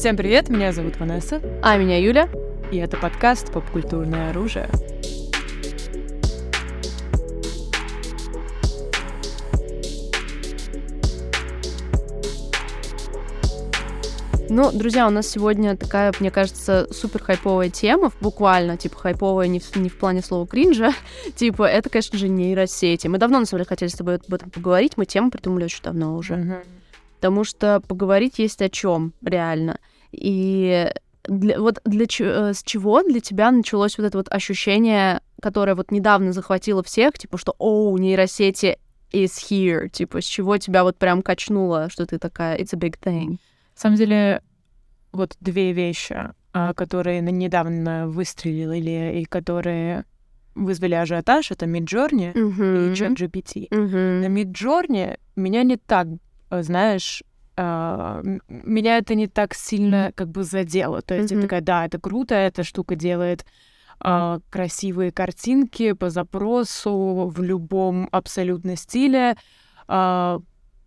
Всем 0.00 0.16
привет, 0.16 0.48
меня 0.48 0.72
зовут 0.72 0.98
Ванесса. 0.98 1.42
А 1.62 1.76
меня 1.76 1.98
Юля. 2.00 2.30
И 2.72 2.78
это 2.78 2.96
подкаст 2.96 3.52
«Попкультурное 3.52 4.30
оружие». 4.30 4.66
Ну, 14.48 14.72
друзья, 14.72 15.06
у 15.06 15.10
нас 15.10 15.28
сегодня 15.28 15.76
такая, 15.76 16.14
мне 16.18 16.30
кажется, 16.30 16.88
супер 16.90 17.22
хайповая 17.22 17.68
тема, 17.68 18.10
буквально, 18.22 18.78
типа, 18.78 18.96
хайповая 18.96 19.48
не 19.48 19.60
в, 19.60 19.76
не 19.76 19.90
в 19.90 19.98
плане 19.98 20.22
слова 20.22 20.46
кринжа, 20.46 20.94
типа, 21.36 21.64
это, 21.64 21.90
конечно 21.90 22.16
же, 22.16 22.30
нейросети. 22.30 23.06
Мы 23.06 23.18
давно, 23.18 23.40
на 23.40 23.44
самом 23.44 23.58
деле, 23.58 23.68
хотели 23.68 23.90
с 23.90 23.96
тобой 23.96 24.14
об 24.14 24.32
этом 24.32 24.48
поговорить, 24.48 24.96
мы 24.96 25.04
тему 25.04 25.30
придумали 25.30 25.64
очень 25.64 25.82
давно 25.82 26.16
уже. 26.16 26.64
Потому 27.16 27.44
что 27.44 27.82
поговорить 27.86 28.38
есть 28.38 28.62
о 28.62 28.70
чем, 28.70 29.12
реально. 29.22 29.78
И 30.12 30.90
для, 31.24 31.60
вот 31.60 31.80
для 31.84 32.06
э, 32.18 32.52
с 32.54 32.62
чего 32.62 33.02
для 33.02 33.20
тебя 33.20 33.50
началось 33.50 33.98
вот 33.98 34.04
это 34.06 34.18
вот 34.18 34.28
ощущение, 34.30 35.20
которое 35.40 35.74
вот 35.74 35.90
недавно 35.90 36.32
захватило 36.32 36.82
всех, 36.82 37.14
типа, 37.18 37.38
что, 37.38 37.54
о, 37.58 37.96
нейросети 37.98 38.78
is 39.12 39.32
here, 39.50 39.88
типа, 39.88 40.20
с 40.20 40.24
чего 40.24 40.56
тебя 40.58 40.82
вот 40.84 40.96
прям 40.96 41.22
качнуло, 41.22 41.90
что 41.90 42.06
ты 42.06 42.18
такая, 42.18 42.58
it's 42.58 42.74
a 42.74 42.78
big 42.78 42.98
thing. 43.00 43.30
На 43.30 43.36
самом 43.74 43.96
деле, 43.96 44.42
вот 45.12 45.36
две 45.40 45.72
вещи, 45.72 46.32
а, 46.52 46.74
которые 46.74 47.20
недавно 47.20 48.08
выстрелили 48.08 49.20
и 49.20 49.24
которые 49.24 50.04
вызвали 50.54 50.94
ажиотаж, 50.94 51.50
это 51.52 51.66
Midjourney 51.66 52.32
и 52.34 52.38
Мгм. 52.38 52.92
ChatGPT. 52.92 53.68
Мгм. 53.70 54.20
На 54.20 54.26
Midjourney 54.26 55.18
меня 55.36 55.62
не 55.62 55.76
так, 55.76 56.08
э, 56.50 56.62
знаешь, 56.62 57.22
меня 58.48 58.98
это 58.98 59.14
не 59.14 59.26
так 59.26 59.54
сильно 59.54 60.12
как 60.14 60.28
бы 60.28 60.44
задело. 60.44 61.02
То 61.02 61.14
есть 61.14 61.30
я 61.30 61.36
Мгм. 61.36 61.42
такая, 61.46 61.60
да, 61.60 61.86
это 61.86 61.98
круто, 61.98 62.34
эта 62.34 62.62
штука 62.64 62.96
делает 62.96 63.44
а, 64.02 64.40
красивые 64.48 65.12
картинки 65.12 65.92
по 65.92 66.08
запросу 66.08 67.30
в 67.34 67.42
любом 67.42 68.08
абсолютно 68.12 68.76
стиле. 68.76 69.36
А, 69.88 70.40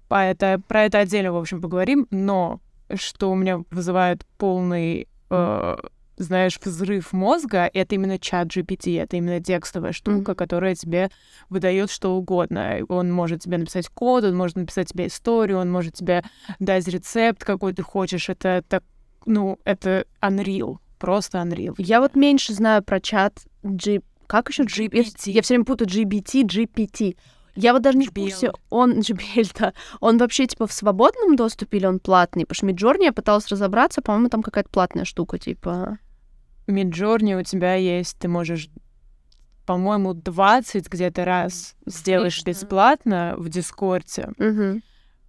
по 0.07 0.15
это, 0.15 0.59
про 0.67 0.83
это 0.83 0.99
отдельно, 0.99 1.31
в 1.31 1.37
общем, 1.37 1.61
поговорим. 1.61 2.07
Но 2.09 2.59
что 2.95 3.31
у 3.31 3.35
меня 3.35 3.61
вызывает 3.71 4.25
полный, 4.37 5.07
э, 5.29 5.77
знаешь, 6.17 6.59
взрыв 6.63 7.13
мозга, 7.13 7.69
это 7.73 7.95
именно 7.95 8.19
чат 8.19 8.47
GPT, 8.47 9.01
это 9.01 9.17
именно 9.17 9.41
текстовая 9.41 9.91
штука, 9.91 10.35
которая 10.35 10.75
тебе 10.75 11.09
выдает 11.49 11.89
что 11.89 12.15
угодно. 12.15 12.79
Он 12.89 13.11
может 13.11 13.41
тебе 13.41 13.57
написать 13.57 13.87
код, 13.89 14.23
он 14.23 14.35
может 14.35 14.55
написать 14.55 14.89
тебе 14.89 15.07
историю, 15.07 15.59
он 15.59 15.71
может 15.71 15.95
тебе 15.95 16.23
дать 16.59 16.87
рецепт, 16.87 17.43
какой 17.43 17.73
ты 17.73 17.81
хочешь. 17.83 18.29
Это 18.29 18.63
так, 18.67 18.83
ну, 19.25 19.59
это 19.63 20.05
unreal, 20.21 20.77
просто 20.99 21.39
unreal. 21.39 21.75
Я 21.77 21.99
вот 21.99 22.15
меньше 22.15 22.53
знаю 22.53 22.83
про 22.83 22.99
чат 22.99 23.39
G... 23.63 24.01
Как 24.27 24.49
еще? 24.49 24.63
GPT. 24.63 25.31
Я 25.31 25.41
все 25.41 25.55
время 25.55 25.65
путаю 25.65 25.89
GBT, 25.89 26.43
GPT. 26.43 27.15
Я 27.55 27.73
вот 27.73 27.83
даже 27.83 27.97
не 27.97 28.07
в 28.07 28.13
курсе, 28.13 28.51
он, 28.69 28.99
JBL, 28.99 29.51
да, 29.59 29.73
он 29.99 30.17
вообще 30.17 30.47
типа 30.47 30.65
в 30.65 30.73
свободном 30.73 31.35
доступе 31.35 31.77
или 31.77 31.85
он 31.85 31.99
платный? 31.99 32.47
Потому 32.47 32.73
что 32.73 32.87
Midjourney 32.87 33.03
я 33.03 33.13
пыталась 33.13 33.47
разобраться, 33.47 34.01
по-моему, 34.01 34.29
там 34.29 34.41
какая-то 34.41 34.69
платная 34.69 35.05
штука, 35.05 35.37
типа... 35.37 35.99
Midjourney 36.73 37.39
у 37.39 37.43
тебя 37.43 37.75
есть, 37.75 38.17
ты 38.19 38.27
можешь, 38.27 38.69
по-моему, 39.65 40.13
20 40.13 40.89
где-то 40.89 41.25
раз 41.25 41.75
сделаешь 41.85 42.43
бесплатно 42.43 43.35
в 43.37 43.49
Дискорде, 43.49 44.29
Мгм, 44.37 44.81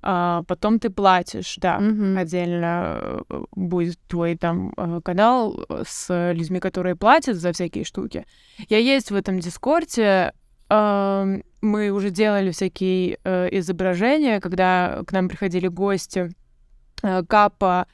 а 0.07 0.43
потом 0.43 0.79
ты 0.79 0.91
платишь, 0.91 1.57
да. 1.57 1.79
мгм. 1.81 2.19
Отдельно 2.19 2.99
э, 3.27 3.45
будет 3.53 3.99
твой 4.07 4.37
там 4.37 4.75
э, 4.77 5.01
канал 5.03 5.65
э, 5.67 5.83
с 5.87 6.33
людьми, 6.33 6.61
которые 6.61 6.95
платят 6.95 7.37
за 7.37 7.53
всякие 7.53 7.85
штуки. 7.85 8.27
Я 8.69 8.77
есть 8.77 9.11
в 9.11 9.15
этом 9.15 9.41
Дискорде. 9.41 10.33
Мы 10.71 11.91
уже 11.91 12.11
делали 12.11 12.51
всякие 12.51 13.19
изображения, 13.53 14.41
когда 14.41 15.03
к 15.07 15.13
нам 15.13 15.29
приходили 15.29 15.69
гости 15.69 16.31
Капа. 17.01 17.87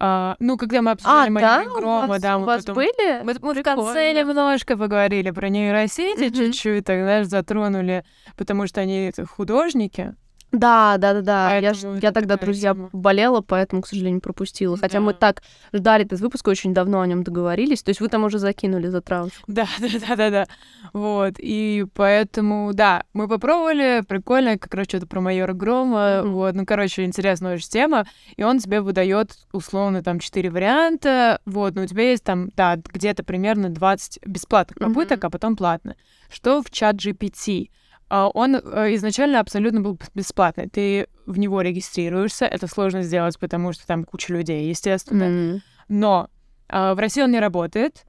А, 0.00 0.36
ну, 0.38 0.56
когда 0.56 0.82
мы 0.82 0.90
А, 0.90 0.94
обсуждали 0.94 1.34
да? 1.34 1.58
«Майора 1.58 1.70
У 1.70 1.76
Грома», 1.80 2.06
вас, 2.06 2.22
да, 2.22 2.36
у 2.36 2.40
мы 2.40 2.46
вас 2.46 2.64
потом- 2.64 2.74
были? 2.76 3.22
мы, 3.24 3.34
мы 3.40 3.54
в 3.54 3.62
конце 3.62 4.12
немножко 4.12 4.76
поговорили 4.76 5.30
про 5.30 5.48
нейросети 5.48 6.24
Мгм. 6.26 6.34
чуть-чуть, 6.34 6.84
так, 6.84 7.00
знаешь, 7.00 7.26
затронули, 7.26 8.04
потому 8.36 8.66
что 8.66 8.80
они 8.80 9.12
художники. 9.36 10.14
Да, 10.50 10.96
да, 10.98 11.12
да, 11.14 11.20
да. 11.22 11.56
Я, 11.58 11.74
ж- 11.74 11.98
я 12.00 12.10
тогда, 12.10 12.36
друзья, 12.38 12.72
тема. 12.72 12.88
болела, 12.92 13.42
поэтому, 13.42 13.82
к 13.82 13.86
сожалению, 13.86 14.20
пропустила. 14.22 14.76
Хотя 14.78 15.00
мы 15.00 15.12
Да. 15.12 15.18
так 15.18 15.42
ждали 15.74 16.06
этот 16.06 16.20
выпуск, 16.20 16.48
очень 16.48 16.72
давно 16.72 17.00
о 17.00 17.06
нем 17.06 17.22
договорились. 17.22 17.82
То 17.82 17.90
есть 17.90 18.00
вы 18.00 18.08
там 18.08 18.24
уже 18.24 18.38
закинули 18.38 18.86
за 18.88 19.02
травочку. 19.02 19.42
Да, 19.46 19.66
да, 19.78 19.88
да, 20.08 20.16
да, 20.16 20.30
да. 20.30 20.46
Вот. 20.94 21.34
И 21.38 21.84
поэтому, 21.94 22.70
да, 22.72 23.04
мы 23.12 23.28
попробовали, 23.28 24.02
прикольно, 24.08 24.56
как 24.56 24.72
раз 24.74 24.86
что-то 24.86 25.06
про 25.06 25.20
майора 25.20 25.52
Грома. 25.52 26.22
Мгм. 26.22 26.32
Вот, 26.32 26.54
ну, 26.54 26.64
короче, 26.64 27.04
интересная 27.04 27.54
очень 27.56 27.68
тема. 27.68 28.06
И 28.36 28.42
он 28.42 28.58
тебе 28.58 28.80
выдает 28.80 29.32
условно 29.52 30.02
там 30.02 30.18
четыре 30.18 30.50
варианта. 30.50 31.40
Вот, 31.44 31.74
но 31.74 31.82
у 31.82 31.86
тебя 31.86 32.10
есть 32.10 32.24
там, 32.24 32.48
да, 32.56 32.76
где-то 32.76 33.22
примерно 33.22 33.68
20 33.68 34.20
бесплатных 34.24 34.78
попыток, 34.78 35.22
а 35.24 35.30
потом 35.30 35.56
платно. 35.56 35.94
Что 36.30 36.62
в 36.62 36.70
чат 36.70 36.96
GPT? 36.96 37.68
А, 38.10 38.28
Он 38.28 38.56
э, 38.56 38.94
изначально 38.94 39.40
абсолютно 39.40 39.80
был 39.80 39.98
бесплатный. 40.14 40.68
Ты 40.68 41.08
в 41.26 41.38
него 41.38 41.60
регистрируешься. 41.60 42.46
Это 42.46 42.66
сложно 42.66 43.02
сделать, 43.02 43.38
потому 43.38 43.72
что 43.72 43.86
там 43.86 44.04
куча 44.04 44.32
людей, 44.32 44.68
естественно. 44.68 45.28
Мгм. 45.28 45.62
Но 45.88 46.30
а, 46.68 46.94
в 46.94 46.98
России 46.98 47.22
он 47.22 47.30
не 47.30 47.40
работает. 47.40 48.04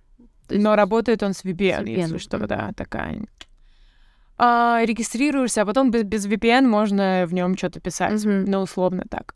Есть 0.50 0.64
Но 0.64 0.76
работает 0.76 1.22
он 1.22 1.34
с 1.34 1.44
VPN, 1.44 1.84
с 1.84 1.88
если 1.88 2.16
VPN, 2.16 2.20
что, 2.20 2.38
мгм. 2.38 2.48
да, 2.48 2.72
такая. 2.76 3.22
А, 4.38 4.82
регистрируешься, 4.86 5.64
а 5.64 5.66
потом 5.66 5.92
без, 5.92 6.04
без 6.04 6.26
VPN 6.26 6.66
можно 6.66 7.26
в 7.28 7.34
нем 7.34 7.58
что-то 7.58 7.82
писать. 7.82 8.24
Мгм. 8.24 8.46
Ну, 8.46 8.62
условно 8.62 9.04
так. 9.10 9.36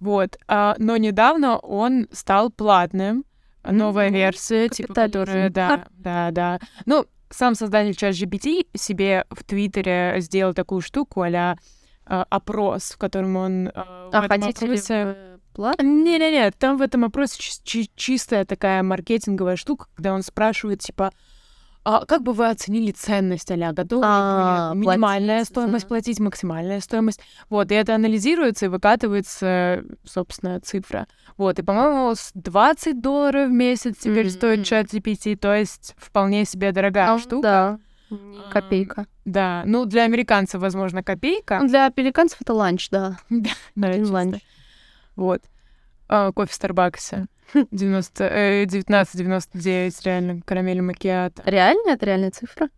Вот. 0.00 0.38
А, 0.48 0.74
но 0.78 0.96
недавно 0.96 1.58
он 1.58 2.08
стал 2.12 2.50
платным. 2.50 3.24
Новая 3.64 4.06
Мгм. 4.08 4.14
версия, 4.16 4.68
типа, 4.70 4.94
которая, 4.94 5.50
да, 5.50 5.86
да, 5.90 6.30
да. 6.30 6.58
Ну, 6.86 7.04
сам 7.30 7.54
создатель 7.54 7.92
ChatGPT 7.92 8.66
себе 8.76 9.24
в 9.30 9.44
Твиттере 9.44 10.16
сделал 10.18 10.54
такую 10.54 10.80
штуку 10.80 11.22
а 12.10 12.24
опрос, 12.30 12.92
в 12.92 12.98
котором 12.98 13.36
он... 13.36 13.66
в 13.74 14.10
А 14.12 14.26
хотите 14.28 14.66
ли 14.66 14.72
опросе- 14.76 15.04
вы 15.04 15.40
платно? 15.54 15.82
не-не-не, 15.82 16.50
там 16.52 16.78
в 16.78 16.82
этом 16.82 17.04
опросе 17.04 17.36
чи- 17.38 17.60
чи- 17.64 17.90
чистая 17.94 18.44
такая 18.44 18.82
маркетинговая 18.82 19.56
штука, 19.56 19.86
когда 19.94 20.14
он 20.14 20.22
спрашивает, 20.22 20.80
типа, 20.80 21.12
а 21.90 22.04
как 22.04 22.22
бы 22.22 22.34
вы 22.34 22.50
оценили 22.50 22.90
ценность 22.90 23.50
а 23.50 23.72
готовы 23.72 24.02
А, 24.04 24.74
минимальная 24.74 25.38
платить, 25.38 25.48
стоимость 25.48 25.88
платить, 25.88 26.20
максимальная 26.20 26.80
стоимость. 26.80 27.20
Вот, 27.48 27.72
и 27.72 27.74
это 27.74 27.94
анализируется 27.94 28.66
и 28.66 28.68
выкатывается, 28.68 29.82
собственно, 30.04 30.60
цифра. 30.60 31.06
Вот, 31.38 31.58
и, 31.58 31.62
по-моему, 31.62 32.14
с 32.14 32.32
20 32.34 33.00
долларов 33.00 33.48
в 33.48 33.52
месяц 33.52 33.96
теперь 33.96 34.28
стоит 34.28 34.66
ChatGPT, 34.66 35.36
то 35.36 35.54
есть 35.54 35.94
вполне 35.96 36.44
себе 36.44 36.72
дорогая 36.72 37.14
А, 37.14 37.18
штука. 37.18 37.40
Да, 38.10 38.16
копейка. 38.50 39.06
Да, 39.24 39.62
ну, 39.64 39.86
для 39.86 40.02
американцев, 40.04 40.60
возможно, 40.60 41.02
копейка. 41.02 41.60
Ну, 41.62 41.68
Для 41.68 41.88
американцев 41.88 42.38
это 42.42 42.52
ланч, 42.52 42.90
да. 42.90 43.16
Да, 43.76 43.94
ланч. 44.10 44.42
Вот. 45.16 45.40
А, 46.06 46.32
кофе 46.32 46.52
в 46.52 46.54
Старбаксе. 46.54 47.28
90, 47.70 48.24
э, 48.24 48.64
19,99, 48.64 50.04
реально, 50.04 50.42
карамель 50.44 50.82
макиато. 50.82 51.42
Реально? 51.44 51.90
Это 51.90 52.06
реальная 52.06 52.30
цифра? 52.30 52.68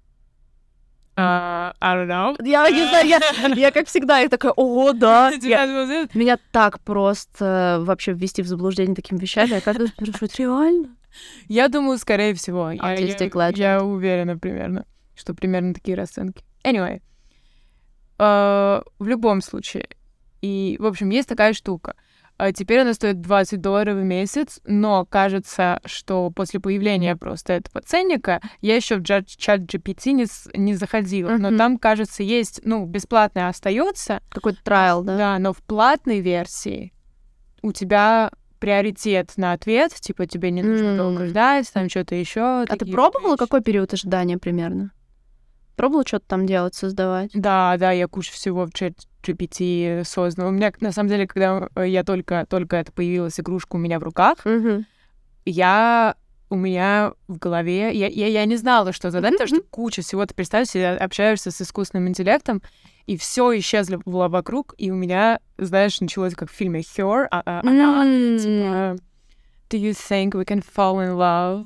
А, 1.16 1.74
I 1.80 1.96
don't 1.96 2.06
know. 2.08 2.36
Я 2.46 2.70
не 2.70 2.88
знаю, 2.88 3.06
я, 3.06 3.20
я 3.54 3.70
как 3.72 3.88
всегда, 3.88 4.20
я 4.20 4.28
такая, 4.28 4.52
ого, 4.52 4.92
да. 4.92 5.30
Я- 5.42 5.66
19,99. 5.66 6.10
Меня 6.14 6.38
так 6.52 6.80
просто 6.80 7.78
вообще 7.82 8.12
ввести 8.12 8.42
в 8.42 8.46
заблуждение 8.46 8.94
такими 8.94 9.18
вещами. 9.18 9.50
Я 9.50 9.60
каждый 9.60 9.82
раз 9.82 9.90
спрашиваю, 9.90 10.28
это 10.30 10.38
реально? 10.38 10.96
Я 11.48 11.68
думаю, 11.68 11.98
скорее 11.98 12.34
всего. 12.34 12.70
Я, 12.70 12.92
я, 12.94 13.16
legend. 13.16 13.58
я 13.58 13.82
уверена 13.82 14.38
примерно, 14.38 14.86
что 15.14 15.34
примерно 15.34 15.74
такие 15.74 15.96
расценки. 15.96 16.44
Anyway. 16.64 17.02
А, 18.18 18.82
в 18.98 19.06
любом 19.06 19.42
случае. 19.42 19.88
И, 20.40 20.76
в 20.78 20.86
общем, 20.86 21.10
есть 21.10 21.28
такая 21.28 21.52
штука. 21.52 21.96
А 22.42 22.52
Теперь 22.52 22.80
она 22.80 22.94
стоит 22.94 23.20
20 23.20 23.60
долларов 23.60 23.96
в 23.98 24.02
месяц, 24.02 24.60
но 24.64 25.04
кажется, 25.04 25.78
что 25.84 26.30
после 26.30 26.58
появления 26.58 27.14
просто 27.14 27.52
этого 27.52 27.82
ценника 27.82 28.40
я 28.62 28.76
еще 28.76 28.96
в 28.96 29.04
чат 29.04 29.60
GPT 29.60 30.12
не, 30.12 30.24
не 30.54 30.74
заходила. 30.74 31.36
Но 31.36 31.48
Мгм. 31.50 31.58
там, 31.58 31.76
кажется, 31.78 32.22
есть, 32.22 32.62
ну, 32.64 32.86
бесплатное 32.86 33.48
остается, 33.48 34.22
Какой-то 34.30 34.58
трайл, 34.64 35.02
да? 35.02 35.18
да, 35.18 35.38
но 35.38 35.52
в 35.52 35.58
платной 35.58 36.20
версии 36.20 36.94
у 37.60 37.72
тебя 37.72 38.30
приоритет 38.58 39.34
на 39.36 39.52
ответ, 39.52 39.92
типа 39.92 40.26
тебе 40.26 40.50
не 40.50 40.62
нужно 40.62 40.92
М. 40.92 40.96
долго 40.96 41.26
ждать, 41.26 41.70
там 41.74 41.90
что-то 41.90 42.14
еще. 42.14 42.40
А 42.66 42.66
ты 42.66 42.86
пробовала? 42.86 43.36
Какой 43.36 43.60
период 43.60 43.92
ожидания 43.92 44.38
примерно? 44.38 44.92
Пробовала 45.76 46.06
что-то 46.06 46.24
там 46.28 46.46
делать, 46.46 46.74
создавать? 46.74 47.32
Да, 47.34 47.76
да, 47.78 47.90
я 47.92 48.08
кучу 48.08 48.32
всего 48.32 48.64
в 48.64 48.72
чат 48.72 48.94
GPT 49.22 50.02
создан. 50.04 50.46
У 50.46 50.50
меня, 50.50 50.72
на 50.80 50.92
самом 50.92 51.08
деле, 51.08 51.26
когда 51.26 51.68
я 51.84 52.04
только, 52.04 52.46
только 52.48 52.76
это 52.76 52.92
появилась 52.92 53.38
игрушка 53.40 53.76
у 53.76 53.78
меня 53.78 53.98
в 53.98 54.02
руках, 54.02 54.38
Мгм. 54.44 54.86
я 55.44 56.14
у 56.52 56.56
меня 56.56 57.12
в 57.28 57.38
голове, 57.38 57.92
я, 57.94 58.08
я, 58.08 58.26
я 58.26 58.44
не 58.44 58.56
знала, 58.56 58.92
что 58.92 59.10
задать, 59.12 59.34
потому 59.38 59.46
что 59.48 59.60
куча 59.70 60.02
всего, 60.02 60.26
ты 60.26 60.34
представь 60.34 60.68
себе, 60.68 60.90
общаешься 60.90 61.52
с 61.52 61.62
искусственным 61.62 62.08
интеллектом, 62.08 62.60
и 63.06 63.16
все 63.16 63.56
исчезло 63.58 64.00
вокруг, 64.04 64.74
и 64.76 64.90
у 64.90 64.94
меня, 64.96 65.38
знаешь, 65.58 66.00
началось 66.00 66.34
как 66.34 66.50
в 66.50 66.54
фильме 66.54 66.80
Her, 66.80 67.26
а- 67.30 67.42
а- 67.46 67.60
она, 67.60 68.04
М. 68.04 68.38
типа, 68.38 68.96
Do 69.70 69.78
you 69.78 69.92
think 69.92 70.34
we 70.34 70.44
can 70.44 70.62
fall 70.62 70.98
in 70.98 71.16
love? 71.16 71.64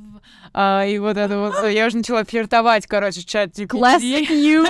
А, 0.53 0.85
и 0.85 0.99
вот 0.99 1.17
это 1.17 1.39
вот, 1.39 1.69
я 1.71 1.87
уже 1.87 1.97
начала 1.97 2.23
флиртовать, 2.23 2.87
короче, 2.87 3.23
в 3.23 3.27
чат 3.27 3.59
Classic 3.59 4.29
you. 4.29 4.67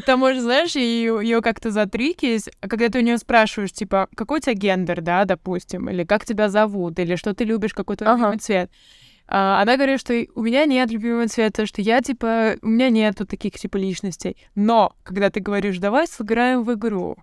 Там, 0.06 0.18
может, 0.18 0.42
знаешь, 0.42 0.74
ее 0.74 1.40
как-то 1.40 1.70
затрикись, 1.70 2.48
а 2.60 2.68
когда 2.68 2.88
ты 2.88 2.98
у 2.98 3.02
нее 3.02 3.18
спрашиваешь, 3.18 3.72
типа, 3.72 4.08
какой 4.16 4.38
у 4.38 4.42
тебя 4.42 4.54
гендер, 4.54 5.00
да, 5.00 5.24
допустим, 5.24 5.88
или 5.88 6.02
как 6.02 6.24
тебя 6.24 6.48
зовут, 6.48 6.98
или 6.98 7.14
что 7.14 7.34
ты 7.34 7.44
любишь, 7.44 7.72
какой 7.72 7.96
твой 7.96 8.12
любимый 8.12 8.38
цвет. 8.38 8.70
А, 9.26 9.62
она 9.62 9.76
говорит, 9.76 10.00
что 10.00 10.12
у 10.34 10.42
меня 10.42 10.66
нет 10.66 10.90
любимого 10.90 11.28
цвета, 11.28 11.64
что 11.66 11.80
я, 11.80 12.00
типа, 12.00 12.56
у 12.62 12.66
меня 12.66 12.90
нету 12.90 13.26
таких, 13.26 13.54
типа, 13.54 13.76
личностей. 13.76 14.36
Но, 14.54 14.94
когда 15.02 15.30
ты 15.30 15.40
говоришь, 15.40 15.78
давай 15.78 16.06
сыграем 16.06 16.62
в 16.62 16.74
игру, 16.74 17.16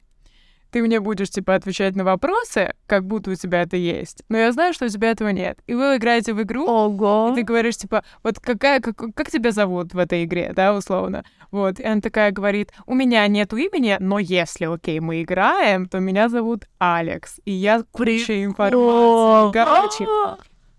ты 0.72 0.82
мне 0.82 1.00
будешь, 1.00 1.30
типа, 1.30 1.56
отвечать 1.56 1.96
на 1.96 2.04
вопросы, 2.04 2.74
как 2.88 3.06
будто 3.06 3.32
у 3.32 3.36
тебя 3.36 3.62
это 3.62 3.78
есть. 3.78 4.24
Но 4.30 4.38
я 4.38 4.52
знаю, 4.52 4.74
что 4.74 4.86
у 4.86 4.90
тебя 4.90 5.12
этого 5.12 5.30
нет. 5.30 5.60
И 5.68 5.74
вы 5.74 5.98
играете 5.98 6.34
в 6.34 6.42
игру, 6.42 6.66
Ого. 6.66 7.30
и 7.32 7.36
ты 7.36 7.44
говоришь, 7.44 7.78
типа, 7.78 8.04
вот 8.24 8.40
какая, 8.40 8.80
как, 8.80 8.96
как 9.14 9.30
тебя 9.30 9.52
зовут 9.52 9.94
в 9.94 9.98
этой 9.98 10.24
игре, 10.24 10.54
да, 10.56 10.76
условно. 10.76 11.24
Вот, 11.52 11.80
и 11.80 11.84
она 11.84 12.00
такая 12.00 12.32
говорит, 12.32 12.72
у 12.86 12.94
меня 12.94 13.28
нету 13.28 13.58
имени, 13.58 13.98
но 14.00 14.20
если, 14.20 14.66
окей, 14.66 15.00
мы 15.02 15.22
играем, 15.22 15.88
то 15.88 16.00
меня 16.00 16.30
зовут 16.30 16.66
Алекс. 16.80 17.40
И 17.44 17.52
я 17.52 17.84
куча 17.92 18.44
информации. 18.44 19.54
Короче, 19.54 20.08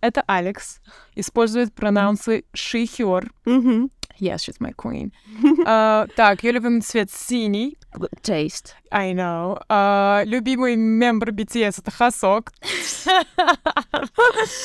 это 0.00 0.22
Алекс. 0.26 0.80
Использует 1.14 1.74
прононсы 1.74 2.44
she, 2.54 2.84
her. 2.84 3.28
Мгм. 3.44 3.90
Yes, 4.18 4.36
she's 4.36 4.58
my 4.60 4.74
queen. 4.74 5.12
А, 5.66 6.06
так, 6.16 6.42
ее 6.44 6.52
любимый 6.52 6.80
цвет 6.80 7.10
синий. 7.10 7.76
Taste. 8.22 8.70
I 8.90 9.12
know. 9.12 9.62
А, 9.68 10.22
любимый 10.24 10.76
мембр 10.76 11.30
BTS— 11.30 11.76
это 11.78 11.90
Хасок. 11.90 12.52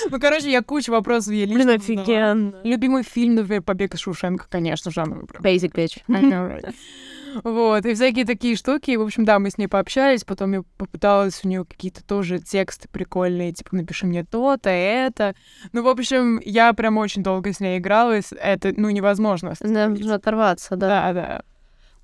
Ну, 0.09 0.19
короче, 0.19 0.51
я 0.51 0.62
кучу 0.62 0.91
вопросов 0.91 1.33
ей 1.33 1.45
Блин, 1.45 1.69
лично 1.69 1.77
задала. 1.79 2.01
офигенно. 2.01 2.62
Любимый 2.63 3.03
фильм, 3.03 3.35
например, 3.35 3.62
«Побег 3.62 3.94
из 3.94 4.00
Шушенко», 4.00 4.47
конечно 4.50 4.91
же, 4.91 5.01
она 5.01 5.15
выбрала. 5.18 5.41
Basic 5.44 5.74
bitch. 5.74 6.01
I 6.07 6.21
know, 6.24 6.47
right? 6.47 6.74
Вот, 7.44 7.85
и 7.85 7.94
всякие 7.94 8.25
такие 8.25 8.56
штуки. 8.56 8.91
И, 8.91 8.97
в 8.97 9.01
общем, 9.01 9.25
да, 9.25 9.38
мы 9.39 9.50
с 9.50 9.57
ней 9.57 9.68
пообщались, 9.68 10.23
потом 10.23 10.53
я 10.53 10.63
попыталась 10.77 11.41
у 11.44 11.47
нее 11.47 11.65
какие-то 11.65 12.03
тоже 12.03 12.39
тексты 12.39 12.88
прикольные, 12.88 13.51
типа, 13.51 13.75
напиши 13.75 14.07
мне 14.07 14.23
то-то, 14.23 14.69
это. 14.69 15.35
Ну, 15.73 15.83
в 15.83 15.88
общем, 15.88 16.39
я 16.44 16.73
прям 16.73 16.97
очень 16.97 17.23
долго 17.23 17.51
с 17.51 17.59
ней 17.59 17.80
играла, 17.80 18.19
это, 18.39 18.73
ну, 18.75 18.89
невозможно. 18.89 19.53
Нужно 19.62 20.15
оторваться, 20.15 20.75
да. 20.77 20.88
Да, 20.88 21.13
да. 21.13 21.41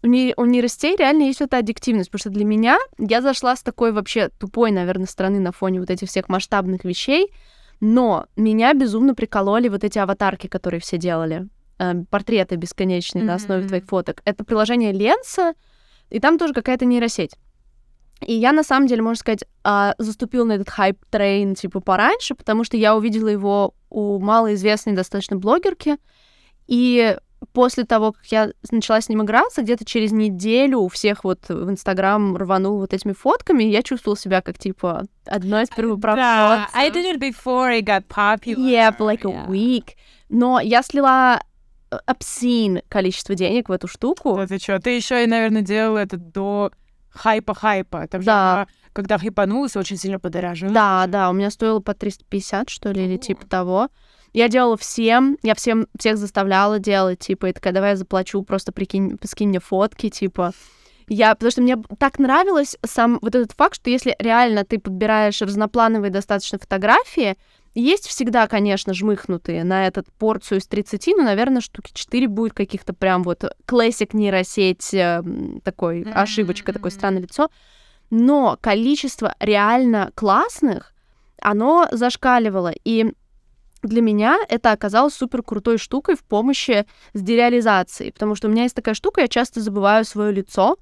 У, 0.04 0.08
ней- 0.08 0.34
у 0.36 0.46
нейросетей 0.46 0.96
реально 0.98 1.24
есть 1.24 1.42
эта 1.42 1.58
аддиктивность, 1.58 2.12
потому 2.12 2.20
что 2.20 2.30
для 2.30 2.44
меня 2.46 2.78
я 2.98 3.22
зашла 3.22 3.56
с 3.56 3.64
такой 3.64 3.94
вообще 3.94 4.30
тупой, 4.38 4.72
наверное, 4.72 5.08
стороны 5.08 5.40
на 5.40 5.54
фоне 5.54 5.80
вот 5.80 5.90
этих 5.90 6.10
всех 6.10 6.28
масштабных 6.28 6.84
вещей, 6.84 7.32
но 7.80 8.26
меня 8.36 8.74
безумно 8.74 9.16
прикололи 9.16 9.70
вот 9.70 9.84
эти 9.84 10.00
аватарки, 10.00 10.48
которые 10.48 10.82
все 10.82 10.98
делали, 10.98 11.48
э, 11.80 11.94
портреты 12.10 12.56
бесконечные 12.58 13.24
на 13.24 13.36
основе 13.36 13.68
твоих 13.68 13.86
фоток. 13.86 14.22
Это 14.26 14.44
приложение 14.44 14.92
Lensa, 14.92 15.54
и 16.10 16.20
там 16.20 16.38
тоже 16.38 16.54
какая-то 16.54 16.86
нейросеть. 16.86 17.36
И 18.26 18.34
я, 18.34 18.52
на 18.52 18.64
самом 18.64 18.88
деле, 18.88 19.02
можно 19.02 19.20
сказать, 19.20 19.44
а, 19.64 19.96
заступила 19.98 20.46
на 20.46 20.54
этот 20.54 20.70
hype 20.70 21.04
train, 21.04 21.56
типа, 21.56 21.80
пораньше, 21.80 22.36
потому 22.36 22.64
что 22.64 22.78
я 22.78 22.96
увидела 22.96 23.28
его 23.28 23.74
у 23.90 24.20
малоизвестной 24.20 24.94
достаточно 24.94 25.38
блогерки, 25.38 25.98
и 26.68 27.18
после 27.52 27.84
того, 27.84 28.14
как 28.14 28.26
я 28.28 28.52
начала 28.72 29.02
с 29.02 29.10
ним 29.10 29.24
играться, 29.24 29.62
где-то 29.62 29.86
через 29.86 30.12
неделю 30.12 30.80
у 30.80 30.88
всех 30.88 31.24
вот 31.24 31.50
в 31.50 31.70
Инстаграм 31.70 32.36
рванул 32.38 32.78
вот 32.78 32.94
этими 32.94 33.14
фотками, 33.14 33.64
я 33.64 33.84
чувствовала 33.84 34.18
себя 34.18 34.42
как, 34.42 34.58
типа, 34.58 35.04
одной 35.26 35.64
из 35.64 35.70
Да, 35.70 35.76
первопроходцев. 35.76 36.76
I 36.76 36.90
did 36.90 37.16
it 37.16 37.20
before 37.20 37.78
it 37.80 37.84
got 37.84 38.06
popular. 38.08 38.58
Yeah, 38.58 38.96
for 38.98 39.06
like 39.06 39.26
a 39.26 39.30
Yeah. 39.32 39.48
week. 39.48 39.90
Но 40.30 40.60
я 40.60 40.82
слила 40.84 41.42
э, 41.92 41.98
obscene 42.08 42.84
количество 42.90 43.36
денег 43.36 43.70
в 43.70 43.72
эту 43.72 43.88
штуку. 43.88 44.36
Да 44.38 44.48
ты 44.48 44.58
чё? 44.60 44.80
Ты 44.80 44.92
еще 44.96 45.24
и, 45.24 45.28
наверное, 45.28 45.62
делала 45.62 46.00
это 46.00 46.18
до 46.18 46.72
хайпа-хайпа. 47.14 48.08
Там 48.08 48.22
Да. 48.24 48.68
когда 48.94 49.18
хайпанулась, 49.18 49.76
очень 49.76 49.98
сильно 49.98 50.20
подорожила. 50.20 50.72
Да, 50.72 51.06
да, 51.08 51.30
у 51.30 51.34
меня 51.34 51.50
стоило 51.50 51.80
по 51.80 51.94
350, 51.94 52.70
что 52.70 52.92
ли, 52.92 53.06
или 53.06 53.18
типа 53.18 53.46
того. 53.48 53.90
Я 54.34 54.50
делала 54.50 54.78
всем, 54.78 55.38
я 55.44 55.54
всем, 55.54 55.88
всех 55.98 56.18
заставляла 56.18 56.80
делать, 56.80 57.20
типа, 57.20 57.48
и 57.48 57.54
такая, 57.54 57.72
давай 57.72 57.92
я 57.92 57.96
заплачу, 57.96 58.42
просто 58.42 58.72
прикинь, 58.72 59.18
скинь 59.24 59.50
мне 59.50 59.60
фотки, 59.60 60.10
типа. 60.10 60.54
Я, 61.08 61.36
потому 61.36 61.52
что 61.52 61.62
мне 61.62 61.78
так 62.00 62.18
нравилось 62.18 62.78
сам 62.84 63.20
вот 63.22 63.36
этот 63.36 63.52
факт, 63.52 63.76
что 63.76 63.90
если 63.90 64.16
реально 64.20 64.64
ты 64.64 64.80
подбираешь 64.80 65.42
разноплановые 65.42 66.12
достаточно 66.12 66.58
фотографии, 66.58 67.38
есть 67.76 68.08
всегда, 68.08 68.48
конечно, 68.48 68.94
жмыхнутые 68.94 69.64
на 69.64 69.88
этот 69.88 70.08
порцию 70.14 70.60
из 70.60 70.68
30, 70.68 71.08
ну, 71.18 71.24
наверное, 71.24 71.62
штуки 71.62 71.92
4 71.94 72.28
будет 72.28 72.54
каких-то 72.54 72.94
прям 72.94 73.24
вот 73.24 73.44
классик 73.66 74.14
нейросеть, 74.14 74.94
э, 74.94 75.24
такой 75.64 76.02
Мгм, 76.02 76.12
ошибочка, 76.16 76.72
такое 76.72 76.92
странное 76.92 77.24
лицо. 77.24 77.50
Но 78.12 78.58
количество 78.62 79.36
реально 79.40 80.12
классных, 80.14 80.94
оно 81.42 81.88
зашкаливало. 81.92 82.74
И 82.86 83.14
для 83.84 84.02
меня 84.02 84.38
это 84.50 84.72
оказалось 84.72 85.14
супер 85.14 85.44
крутой 85.44 85.78
штукой 85.78 86.16
в 86.16 86.24
помощи 86.24 86.86
с 87.14 87.22
дереализацией, 87.22 88.12
потому 88.12 88.36
что 88.36 88.48
у 88.48 88.52
меня 88.52 88.64
есть 88.64 88.76
такая 88.76 88.96
штука, 88.96 89.22
я 89.22 89.28
часто 89.28 89.62
забываю 89.62 90.06
свое 90.06 90.32
лицо, 90.32 90.78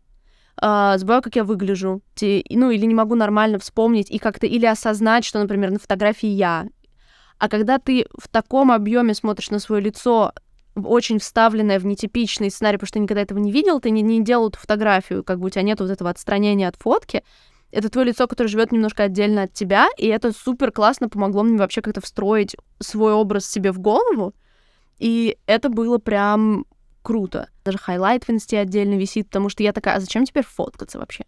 а, 0.57 0.97
забываю, 0.97 1.21
как 1.21 1.35
я 1.35 1.43
выгляжу, 1.43 2.01
Те- 2.15 2.43
ну 2.49 2.69
или 2.69 2.85
не 2.85 2.93
могу 2.93 3.15
нормально 3.15 3.59
вспомнить 3.59 4.11
и 4.11 4.19
как-то 4.19 4.45
или 4.45 4.65
осознать, 4.65 5.25
что, 5.25 5.39
например, 5.39 5.71
на 5.71 5.79
фотографии 5.79 6.29
я. 6.29 6.67
А 7.39 7.49
когда 7.49 7.79
ты 7.79 8.05
в 8.17 8.27
таком 8.27 8.71
объеме 8.71 9.15
смотришь 9.15 9.49
на 9.49 9.57
свое 9.57 9.81
лицо, 9.81 10.33
очень 10.75 11.19
вставленное 11.19 11.79
в 11.79 11.85
нетипичный 11.85 12.51
сценарий, 12.51 12.77
потому 12.77 12.87
что 12.87 12.93
ты 12.93 12.99
никогда 12.99 13.21
этого 13.21 13.39
не 13.39 13.51
видел, 13.51 13.79
ты 13.79 13.89
не, 13.89 14.01
не 14.01 14.23
делал 14.23 14.49
эту 14.49 14.59
фотографию, 14.59 15.23
как 15.23 15.39
бы 15.39 15.47
у 15.47 15.49
тебя 15.49 15.63
нет 15.63 15.79
вот 15.79 15.89
этого 15.89 16.09
отстранения 16.09 16.67
от 16.67 16.75
фотки, 16.75 17.23
это 17.71 17.89
твое 17.89 18.07
лицо, 18.07 18.27
которое 18.27 18.49
живет 18.49 18.71
немножко 18.71 19.03
отдельно 19.03 19.43
от 19.43 19.53
тебя, 19.53 19.87
и 19.97 20.07
это 20.07 20.31
супер 20.31 20.71
классно 20.71 21.09
помогло 21.09 21.43
мне 21.43 21.57
вообще 21.57 21.81
как-то 21.81 22.01
встроить 22.01 22.55
свой 22.79 23.13
образ 23.13 23.45
себе 23.45 23.71
в 23.71 23.79
голову, 23.79 24.33
и 24.99 25.37
это 25.45 25.69
было 25.69 25.97
прям 25.97 26.65
круто. 27.01 27.49
Даже 27.65 27.77
хайлайт 27.77 28.25
в 28.25 28.29
инсте 28.29 28.59
отдельно 28.59 28.95
висит, 28.95 29.27
потому 29.27 29.49
что 29.49 29.63
я 29.63 29.73
такая, 29.73 29.95
а 29.95 29.99
зачем 29.99 30.25
теперь 30.25 30.45
фоткаться 30.45 30.99
вообще? 30.99 31.23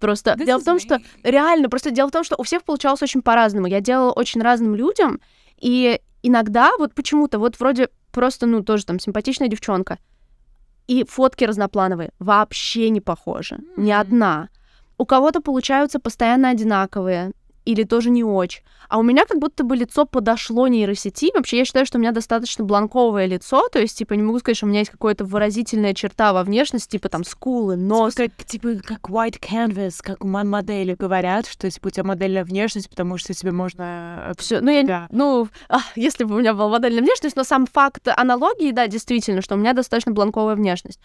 Просто 0.00 0.32
This 0.32 0.46
дело 0.46 0.60
в 0.60 0.64
том, 0.64 0.78
что 0.80 0.96
me. 0.96 1.02
реально, 1.22 1.68
просто 1.68 1.90
дело 1.90 2.08
в 2.08 2.12
том, 2.12 2.24
что 2.24 2.36
у 2.36 2.42
всех 2.42 2.64
получалось 2.64 3.02
очень 3.02 3.22
по-разному. 3.22 3.66
Я 3.66 3.80
делала 3.80 4.12
очень 4.12 4.42
разным 4.42 4.74
людям, 4.74 5.20
и 5.58 6.00
иногда 6.22 6.72
вот 6.78 6.94
почему-то, 6.94 7.38
вот 7.38 7.58
вроде 7.60 7.88
просто, 8.12 8.46
ну, 8.46 8.62
тоже 8.62 8.86
там 8.86 8.98
симпатичная 8.98 9.48
девчонка, 9.48 9.98
и 10.86 11.04
фотки 11.04 11.44
разноплановые 11.44 12.10
вообще 12.18 12.90
не 12.90 13.00
похожи, 13.00 13.58
ни 13.76 13.90
М. 13.90 14.00
одна. 14.00 14.48
У 14.98 15.04
кого-то 15.06 15.40
получаются 15.40 15.98
постоянно 15.98 16.50
одинаковые, 16.50 17.32
или 17.64 17.82
тоже 17.84 18.10
не 18.10 18.22
очень. 18.22 18.62
А 18.90 18.98
у 18.98 19.02
меня 19.02 19.24
как 19.24 19.38
будто 19.38 19.64
бы 19.64 19.74
лицо 19.74 20.04
подошло 20.04 20.68
нейросети. 20.68 21.32
Вообще, 21.34 21.56
я 21.58 21.64
считаю, 21.64 21.86
что 21.86 21.96
у 21.96 22.00
меня 22.00 22.12
достаточно 22.12 22.62
бланковое 22.62 23.24
лицо, 23.24 23.66
то 23.72 23.78
есть, 23.80 23.96
типа, 23.96 24.12
не 24.12 24.22
могу 24.22 24.38
сказать, 24.38 24.58
что 24.58 24.66
у 24.66 24.68
меня 24.68 24.80
есть 24.80 24.90
какая-то 24.90 25.24
выразительная 25.24 25.94
черта 25.94 26.34
во 26.34 26.44
внешности, 26.44 26.90
типа, 26.92 27.08
там, 27.08 27.24
скулы, 27.24 27.76
нос. 27.76 28.14
Как, 28.14 28.32
типа, 28.44 28.74
как 28.84 29.08
white 29.08 29.40
canvas, 29.40 29.94
как 30.02 30.22
у 30.22 30.28
мо- 30.28 30.44
модели 30.44 30.94
говорят, 30.94 31.46
что, 31.46 31.70
типа, 31.70 31.86
у 31.86 31.90
тебя 31.90 32.04
модельная 32.04 32.44
внешность, 32.44 32.90
потому 32.90 33.16
что 33.16 33.32
тебе 33.32 33.50
можно... 33.50 34.26
э, 34.28 34.32
Все, 34.38 34.60
ну 34.60 34.70
я, 34.70 34.82
Да. 34.82 35.06
ну, 35.10 35.48
а, 35.70 35.78
если 35.96 36.24
бы 36.24 36.34
у 36.36 36.38
меня 36.40 36.52
была 36.52 36.68
модельная 36.68 37.02
внешность, 37.02 37.34
но 37.36 37.44
сам 37.44 37.66
факт 37.66 38.06
аналогии, 38.08 38.72
да, 38.72 38.86
действительно, 38.88 39.40
что 39.40 39.54
у 39.54 39.58
меня 39.58 39.72
достаточно 39.72 40.12
бланковая 40.12 40.54
внешность. 40.54 41.00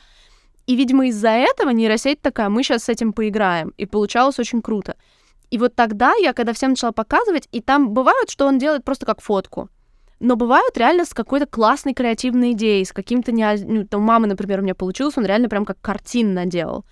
И, 0.69 0.75
видимо, 0.75 1.07
из-за 1.07 1.29
этого 1.29 1.71
нейросеть 1.71 2.21
такая, 2.21 2.47
мы 2.49 2.61
сейчас 2.61 2.83
с 2.83 2.89
этим 2.89 3.11
поиграем. 3.11 3.73
И 3.77 3.87
получалось 3.87 4.37
очень 4.37 4.61
круто. 4.61 4.97
И 5.49 5.57
вот 5.57 5.73
тогда 5.73 6.13
я, 6.13 6.31
когда 6.33 6.53
всем 6.53 6.69
начала 6.69 6.91
показывать, 6.91 7.49
и 7.51 7.59
там 7.59 7.89
бывают, 7.89 8.29
что 8.29 8.45
он 8.45 8.59
делает 8.59 8.83
просто 8.83 9.07
как 9.07 9.19
фотку. 9.19 9.69
Но 10.19 10.35
бывают 10.35 10.77
реально 10.77 11.05
с 11.05 11.15
какой-то 11.15 11.47
классной 11.47 11.95
креативной 11.95 12.51
идеей, 12.51 12.85
с 12.85 12.93
каким-то... 12.93 13.31
Не... 13.31 13.51
Ну, 13.65 13.87
там, 13.87 14.03
мамы, 14.03 14.27
например, 14.27 14.59
у 14.59 14.61
меня 14.61 14.75
получилось, 14.75 15.17
он 15.17 15.25
реально 15.25 15.49
прям 15.49 15.65
как 15.65 15.81
картин 15.81 16.35
наделал. 16.35 16.85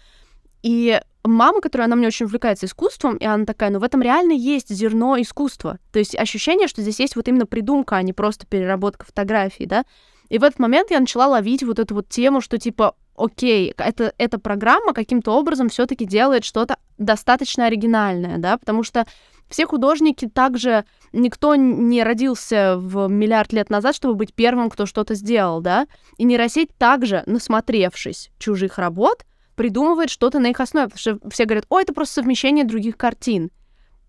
И 0.64 1.00
мама, 1.24 1.62
которая, 1.62 1.86
она 1.86 1.96
мне 1.96 2.08
очень 2.08 2.26
увлекается 2.26 2.66
искусством, 2.66 3.16
и 3.18 3.26
она 3.26 3.46
такая, 3.46 3.70
ну 3.70 3.78
в 3.78 3.84
этом 3.84 4.02
реально 4.02 4.32
есть 4.32 4.74
зерно 4.74 5.22
искусства. 5.22 5.78
То 5.94 6.00
есть 6.00 6.16
ощущение, 6.16 6.68
что 6.68 6.82
здесь 6.82 7.00
есть 7.00 7.16
вот 7.16 7.28
именно 7.28 7.46
придумка, 7.46 7.98
а 7.98 8.02
не 8.02 8.14
просто 8.14 8.48
переработка 8.48 9.06
фотографий, 9.06 9.68
да. 9.68 9.86
И 10.30 10.40
в 10.40 10.44
этот 10.44 10.58
момент 10.58 10.90
я 10.90 11.00
начала 11.00 11.28
ловить 11.28 11.62
вот 11.64 11.78
эту 11.78 11.94
вот 11.94 12.10
тему, 12.10 12.42
что 12.42 12.58
типа, 12.58 12.96
окей, 13.18 13.74
это, 13.78 14.14
эта 14.18 14.40
программа 14.40 14.94
каким-то 14.94 15.32
образом 15.32 15.70
все 15.70 15.86
таки 15.86 16.06
делает 16.06 16.46
что-то 16.46 16.78
достаточно 16.98 17.66
оригинальное, 17.66 18.38
да, 18.38 18.58
потому 18.58 18.84
что 18.84 19.06
все 19.50 19.66
художники 19.66 20.28
также... 20.28 20.86
Никто 21.14 21.56
не 21.56 22.04
родился 22.04 22.76
в 22.78 23.08
миллиард 23.08 23.54
лет 23.54 23.70
назад, 23.70 23.96
чтобы 23.96 24.16
быть 24.16 24.34
первым, 24.34 24.70
кто 24.70 24.86
что-то 24.86 25.16
сделал, 25.16 25.62
да? 25.62 25.88
И 26.18 26.26
нейросеть 26.26 26.76
также, 26.78 27.24
насмотревшись 27.26 28.30
чужих 28.38 28.78
работ, 28.78 29.26
придумывает 29.56 30.10
что-то 30.10 30.40
на 30.40 30.48
их 30.48 30.60
основе, 30.60 30.90
потому 30.90 31.00
что 31.00 31.30
все 31.30 31.46
говорят, 31.46 31.66
о, 31.70 31.80
это 31.80 31.94
просто 31.94 32.16
совмещение 32.16 32.66
других 32.66 32.98
картин. 32.98 33.50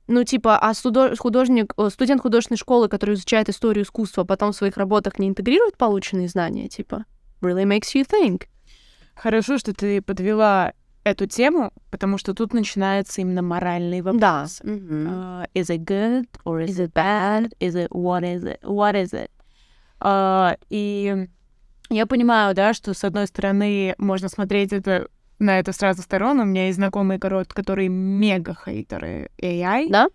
Ну, 0.09 0.25
типа, 0.25 0.59
а 0.59 0.73
художник, 1.19 1.73
студент 1.91 2.23
художественной 2.23 2.59
школы, 2.59 2.88
который 2.88 3.15
изучает 3.15 3.49
историю 3.49 3.85
искусства, 3.85 4.25
потом 4.25 4.53
в 4.53 4.57
своих 4.57 4.77
работах 4.77 5.19
не 5.19 5.29
интегрирует 5.29 5.77
полученные 5.77 6.29
знания, 6.29 6.69
типа, 6.69 7.05
really 7.41 7.65
makes 7.65 7.95
you 7.95 8.05
think. 8.05 8.45
Хорошо, 9.21 9.59
что 9.59 9.75
ты 9.75 10.01
подвела 10.01 10.73
эту 11.05 11.27
тему, 11.27 11.73
потому 11.91 12.19
что 12.19 12.35
тут 12.35 12.53
начинается 12.53 13.21
именно 13.21 13.43
моральный 13.43 14.01
вопрос. 14.01 14.21
Да. 14.21 14.47
Mm-hmm. 14.63 15.07
Uh, 15.07 15.47
is 15.55 15.71
it 15.71 15.85
good 15.85 16.27
or 16.45 16.61
is, 16.61 16.71
is 16.71 16.81
it 16.81 16.93
bad? 16.93 17.53
Is 17.61 17.75
it 17.75 17.89
what 17.91 18.23
is 18.23 18.45
it? 18.45 18.61
What 18.63 18.95
is 18.95 19.13
it? 19.13 19.31
Uh, 20.01 20.57
и 20.71 21.29
я 21.91 22.07
понимаю, 22.07 22.55
да, 22.55 22.75
что 22.75 22.95
с 22.95 23.03
одной 23.03 23.27
стороны 23.27 23.95
можно 23.99 24.29
смотреть 24.29 24.73
это 24.73 25.09
на 25.39 25.59
это 25.59 25.73
сразу 25.73 26.03
сторон. 26.03 26.41
У 26.41 26.45
меня 26.45 26.67
есть 26.67 26.77
знакомые, 26.77 27.19
которые 27.19 27.89
мега 27.89 28.55
хейтеры 28.55 29.31
AI. 29.41 29.89
Да? 29.89 30.09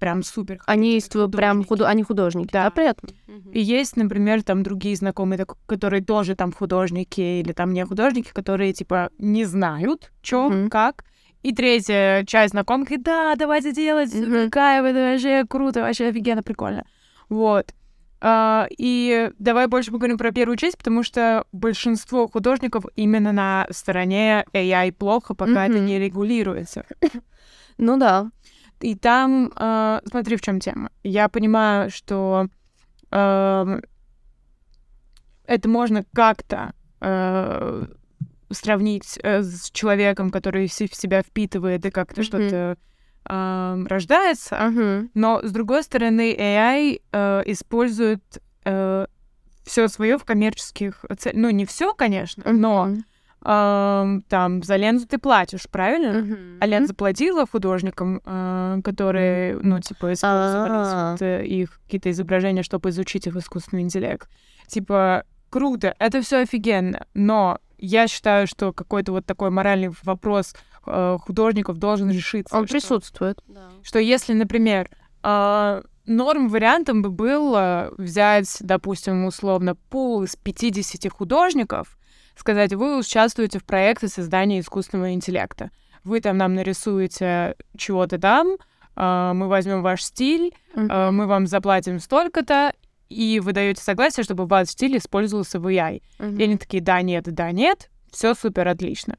Прям 0.00 0.24
супер. 0.24 0.58
Они 0.66 1.00
художники. 1.00 1.36
прям 1.36 1.64
худ... 1.64 1.82
они 1.82 2.02
художники, 2.02 2.50
да, 2.50 2.64
да 2.64 2.70
при 2.70 2.88
этом. 2.88 3.10
И 3.52 3.60
есть, 3.60 3.96
например, 3.96 4.42
там 4.42 4.64
другие 4.64 4.96
знакомые, 4.96 5.46
которые 5.66 6.02
тоже 6.02 6.34
там 6.34 6.52
художники 6.52 7.20
или 7.20 7.52
там 7.52 7.72
не 7.72 7.84
художники, 7.84 8.32
которые 8.32 8.72
типа 8.72 9.10
не 9.18 9.44
знают, 9.44 10.10
что, 10.22 10.50
mm-hmm. 10.50 10.68
как. 10.70 11.04
И 11.42 11.54
третья 11.54 12.24
часть 12.26 12.50
знакомых, 12.52 12.88
да, 13.02 13.34
давайте 13.36 13.72
делать, 13.72 14.12
mm-hmm. 14.12 14.50
кайф, 14.50 14.84
это 14.84 14.98
вообще 14.98 15.44
круто, 15.48 15.80
вообще 15.82 16.08
офигенно, 16.08 16.42
прикольно. 16.42 16.84
Вот. 17.28 17.72
Uh, 18.20 18.66
и 18.76 19.30
давай 19.38 19.66
больше 19.66 19.90
поговорим 19.90 20.18
про 20.18 20.30
первую 20.30 20.58
часть, 20.58 20.76
потому 20.76 21.02
что 21.02 21.46
большинство 21.52 22.28
художников 22.28 22.84
именно 22.94 23.32
на 23.32 23.66
стороне 23.70 24.44
AI 24.52 24.92
плохо, 24.92 25.32
пока 25.34 25.66
mm-hmm. 25.66 25.70
это 25.70 25.78
не 25.78 25.98
регулируется. 25.98 26.84
Ну 27.78 27.96
да. 27.96 28.30
И 28.80 28.94
там, 28.94 29.52
э, 29.56 30.00
смотри, 30.08 30.36
в 30.36 30.40
чем 30.40 30.60
тема. 30.60 30.90
Я 31.02 31.28
понимаю, 31.28 31.90
что 31.90 32.46
э, 33.10 33.80
это 35.44 35.68
можно 35.68 36.04
как-то 36.14 36.72
э, 37.00 37.86
сравнить 38.50 39.18
э, 39.22 39.42
с 39.42 39.70
человеком, 39.70 40.30
который 40.30 40.66
в 40.66 40.72
себя 40.72 41.22
впитывает 41.22 41.84
и 41.84 41.90
как-то 41.90 42.20
mm-hmm. 42.20 42.24
что-то 42.24 42.76
э, 43.28 43.84
рождается. 43.88 44.54
Mm-hmm. 44.56 45.10
Но 45.14 45.40
с 45.42 45.50
другой 45.52 45.82
стороны, 45.82 46.34
AI 46.34 47.00
э, 47.12 47.42
использует 47.46 48.22
э, 48.64 49.06
все 49.64 49.88
свое 49.88 50.18
в 50.18 50.24
коммерческих 50.24 51.04
целях. 51.18 51.36
Ну, 51.36 51.50
не 51.50 51.66
все, 51.66 51.94
конечно, 51.94 52.42
mm-hmm. 52.42 52.52
но 52.52 52.96
э, 53.44 54.20
там 54.28 54.62
за 54.62 54.76
ленту 54.76 55.06
ты 55.06 55.18
платишь, 55.18 55.68
правильно? 55.70 56.18
Mm-hmm. 56.18 56.58
А 56.60 56.66
лент 56.66 56.88
заплатила 56.88 57.46
художникам, 57.46 58.20
э, 58.24 58.80
которые, 58.84 59.58
ну, 59.62 59.80
типа, 59.80 60.12
использовали 60.12 61.16
uh 61.16 61.46
их 61.46 61.80
какие-то 61.84 62.10
изображения, 62.10 62.62
чтобы 62.62 62.90
изучить 62.90 63.26
их 63.26 63.36
искусственный 63.36 63.82
интеллект. 63.82 64.28
Типа, 64.66 65.24
круто, 65.50 65.94
это 65.98 66.22
все 66.22 66.38
офигенно, 66.38 67.06
но 67.14 67.58
я 67.78 68.08
считаю, 68.08 68.46
что 68.46 68.72
какой-то 68.72 69.12
вот 69.12 69.26
такой 69.26 69.50
моральный 69.50 69.90
вопрос 70.02 70.54
э, 70.86 71.18
художников 71.20 71.78
должен 71.78 72.10
решиться. 72.10 72.56
Он 72.56 72.66
что, 72.66 72.74
присутствует. 72.74 73.42
Что 73.82 73.98
если, 73.98 74.34
например, 74.34 74.90
э, 75.22 75.82
норм 76.06 76.48
вариантом 76.48 77.02
бы 77.02 77.10
было 77.10 77.92
взять, 77.96 78.56
допустим, 78.60 79.24
условно, 79.24 79.74
пул 79.74 80.22
из 80.22 80.36
50 80.36 81.10
художников, 81.10 81.98
сказать, 82.40 82.72
вы 82.72 82.98
участвуете 82.98 83.58
в 83.58 83.64
проекте 83.64 84.08
создания 84.08 84.60
искусственного 84.60 85.12
интеллекта. 85.12 85.70
Вы 86.04 86.20
там 86.20 86.36
нам 86.36 86.54
нарисуете 86.54 87.54
чего-то 87.76 88.18
там, 88.18 88.56
а, 88.96 89.32
мы 89.34 89.48
возьмем 89.48 89.82
ваш 89.82 90.02
стиль, 90.02 90.52
mm-hmm. 90.74 91.10
мы 91.10 91.26
вам 91.26 91.46
заплатим 91.46 92.00
столько-то, 92.00 92.72
и 93.08 93.40
вы 93.40 93.52
даете 93.52 93.82
согласие, 93.82 94.24
чтобы 94.24 94.46
ваш 94.46 94.68
стиль 94.68 94.96
использовался 94.96 95.60
в 95.60 95.66
AI. 95.66 96.02
Mm-hmm. 96.18 96.38
И 96.38 96.42
они 96.42 96.56
такие, 96.56 96.82
да, 96.82 97.02
нет, 97.02 97.24
да, 97.24 97.52
нет, 97.52 97.90
все 98.10 98.34
супер, 98.34 98.68
отлично. 98.68 99.16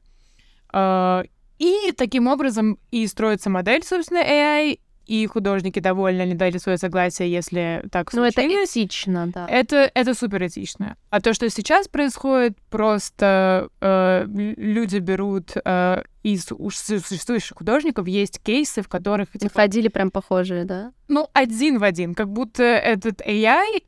А, 0.72 1.22
и 1.58 1.92
таким 1.96 2.26
образом 2.26 2.78
и 2.90 3.06
строится 3.06 3.50
модель, 3.50 3.84
собственно, 3.84 4.18
AI, 4.18 4.80
и 5.06 5.26
художники 5.26 5.80
довольны, 5.80 6.22
они 6.22 6.34
дали 6.34 6.58
свое 6.58 6.78
согласие, 6.78 7.30
если 7.30 7.84
так 7.90 8.10
случилось. 8.10 8.34
Ну, 8.36 8.42
это 8.42 8.64
этично, 8.64 9.26
да. 9.28 9.46
Это, 9.48 9.90
это 9.94 10.14
супер 10.14 10.46
этично. 10.46 10.96
А 11.10 11.20
то, 11.20 11.34
что 11.34 11.48
сейчас 11.50 11.88
происходит, 11.88 12.56
просто 12.70 13.68
э, 13.80 14.24
люди 14.26 14.98
берут 14.98 15.52
э, 15.64 16.02
из 16.22 16.44
существующих 16.44 17.56
художников, 17.56 18.06
есть 18.06 18.40
кейсы, 18.42 18.82
в 18.82 18.88
которых... 18.88 19.32
Типа, 19.32 19.52
Ходили 19.54 19.88
прям 19.88 20.10
похожие, 20.10 20.64
да? 20.64 20.92
Ну, 21.08 21.28
один 21.32 21.78
в 21.78 21.84
один. 21.84 22.14
Как 22.14 22.28
будто 22.28 22.62
этот 22.62 23.20
AI 23.20 23.82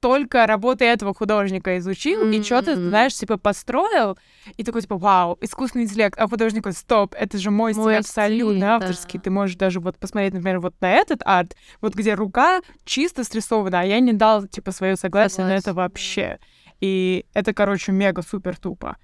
только 0.00 0.46
работы 0.46 0.84
этого 0.84 1.14
художника 1.14 1.78
изучил 1.78 2.26
mm-hmm. 2.26 2.36
и 2.36 2.42
что-то, 2.42 2.76
знаешь, 2.76 3.14
типа 3.14 3.38
построил, 3.38 4.18
и 4.56 4.64
такой, 4.64 4.82
типа, 4.82 4.96
вау, 4.96 5.38
искусственный 5.40 5.84
интеллект, 5.84 6.18
а 6.18 6.28
художник 6.28 6.62
такой, 6.62 6.72
стоп, 6.72 7.14
это 7.18 7.38
же 7.38 7.50
мой, 7.50 7.74
мой 7.74 7.94
стиль 7.94 7.98
абсолютно 7.98 8.54
стиль, 8.54 8.64
авторский. 8.64 9.18
Да. 9.18 9.22
Ты 9.24 9.30
можешь 9.30 9.56
даже 9.56 9.80
вот 9.80 9.96
посмотреть, 9.98 10.34
например, 10.34 10.60
вот 10.60 10.74
на 10.80 10.90
этот 10.90 11.20
арт, 11.24 11.56
вот 11.80 11.94
где 11.94 12.14
рука 12.14 12.60
чисто 12.84 13.24
срисована, 13.24 13.80
а 13.80 13.84
я 13.84 14.00
не 14.00 14.12
дал, 14.12 14.46
типа, 14.46 14.72
свое 14.72 14.96
согласие 14.96 15.36
Согласен. 15.36 15.54
на 15.54 15.58
это 15.58 15.74
вообще. 15.74 16.38
И 16.80 17.26
это, 17.34 17.52
короче, 17.52 17.92
мега-супер 17.92 18.56
тупо. 18.56 18.96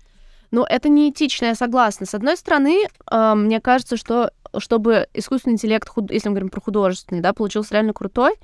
Ну, 0.51 0.65
это 0.65 0.89
неэтично, 0.89 1.47
я 1.47 1.55
согласна. 1.55 2.07
С 2.07 2.15
одной 2.15 2.37
стороны, 2.37 2.87
э, 3.11 3.35
мне 3.35 3.61
кажется, 3.61 3.97
что 3.97 4.31
чтобы 4.59 5.09
искусственный 5.15 5.55
интеллект, 5.55 5.89
худ... 5.89 6.11
если 6.11 6.29
мы 6.29 6.35
говорим 6.35 6.51
про 6.51 6.61
художественный, 6.61 7.21
да, 7.21 7.33
получился 7.33 7.75
реально 7.75 7.93
крутой, 7.93 8.35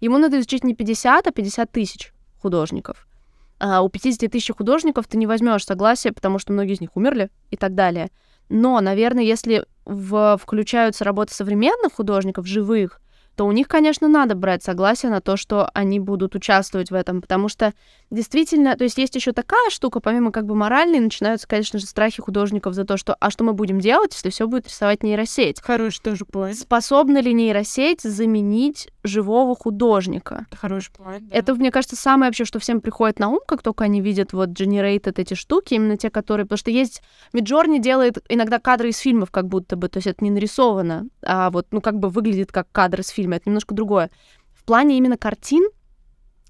ему 0.00 0.18
надо 0.18 0.38
изучить 0.38 0.64
не 0.64 0.74
50, 0.74 1.26
а 1.26 1.30
50 1.30 1.70
тысяч 1.70 2.12
художников. 2.40 3.06
А 3.58 3.82
у 3.82 3.88
50 3.88 4.30
тысяч 4.30 4.54
художников 4.54 5.06
ты 5.06 5.16
не 5.16 5.26
возьмешь 5.26 5.64
согласие, 5.64 6.12
потому 6.12 6.38
что 6.38 6.52
многие 6.52 6.74
из 6.74 6.80
них 6.80 6.96
умерли 6.96 7.30
и 7.50 7.56
так 7.56 7.74
далее. 7.74 8.10
Но, 8.48 8.80
наверное, 8.80 9.24
если 9.24 9.64
в, 9.84 10.38
включаются 10.40 11.04
работы 11.04 11.34
современных 11.34 11.94
художников, 11.94 12.46
живых, 12.46 13.00
то 13.36 13.46
у 13.46 13.52
них, 13.52 13.68
конечно, 13.68 14.08
надо 14.08 14.34
брать 14.34 14.62
согласие 14.62 15.10
на 15.10 15.20
то, 15.20 15.36
что 15.36 15.70
они 15.74 16.00
будут 16.00 16.34
участвовать 16.34 16.90
в 16.90 16.94
этом, 16.94 17.20
потому 17.20 17.48
что 17.48 17.74
действительно, 18.10 18.76
то 18.76 18.84
есть 18.84 18.96
есть 18.96 19.14
еще 19.14 19.32
такая 19.32 19.68
штука, 19.70 20.00
помимо 20.00 20.32
как 20.32 20.46
бы 20.46 20.54
моральной, 20.54 21.00
начинаются, 21.00 21.46
конечно 21.46 21.78
же, 21.78 21.86
страхи 21.86 22.22
художников 22.22 22.74
за 22.74 22.84
то, 22.84 22.96
что 22.96 23.14
а 23.20 23.30
что 23.30 23.44
мы 23.44 23.52
будем 23.52 23.78
делать, 23.78 24.14
если 24.14 24.30
все 24.30 24.46
будет 24.46 24.68
рисовать 24.68 25.02
нейросеть? 25.02 25.60
Хороший 25.60 26.00
тоже 26.00 26.24
point. 26.24 26.54
Способна 26.54 27.20
ли 27.20 27.34
нейросеть 27.34 28.00
заменить 28.00 28.88
живого 29.04 29.54
художника? 29.54 30.46
Это 30.48 30.56
хороший 30.56 30.92
point. 30.92 31.20
Да. 31.20 31.36
Это, 31.36 31.54
мне 31.54 31.70
кажется, 31.70 31.96
самое 31.96 32.30
вообще, 32.30 32.44
что 32.44 32.58
всем 32.58 32.80
приходит 32.80 33.18
на 33.18 33.28
ум, 33.28 33.40
как 33.46 33.62
только 33.62 33.84
они 33.84 34.00
видят 34.00 34.32
вот 34.32 34.50
generated 34.50 35.20
эти 35.20 35.34
штуки, 35.34 35.74
именно 35.74 35.96
те, 35.96 36.10
которые... 36.10 36.46
Потому 36.46 36.58
что 36.58 36.70
есть... 36.70 37.02
Миджорни 37.32 37.78
делает 37.78 38.18
иногда 38.28 38.58
кадры 38.58 38.88
из 38.88 38.98
фильмов 38.98 39.30
как 39.30 39.46
будто 39.46 39.76
бы, 39.76 39.88
то 39.88 39.98
есть 39.98 40.06
это 40.06 40.24
не 40.24 40.30
нарисовано, 40.30 41.08
а 41.22 41.50
вот, 41.50 41.66
ну, 41.70 41.80
как 41.80 41.98
бы 41.98 42.08
выглядит 42.08 42.50
как 42.50 42.70
кадр 42.72 43.00
из 43.00 43.08
фильма, 43.08 43.25
это 43.34 43.48
немножко 43.48 43.74
другое. 43.74 44.10
В 44.54 44.64
плане 44.64 44.98
именно 44.98 45.16
картин, 45.16 45.68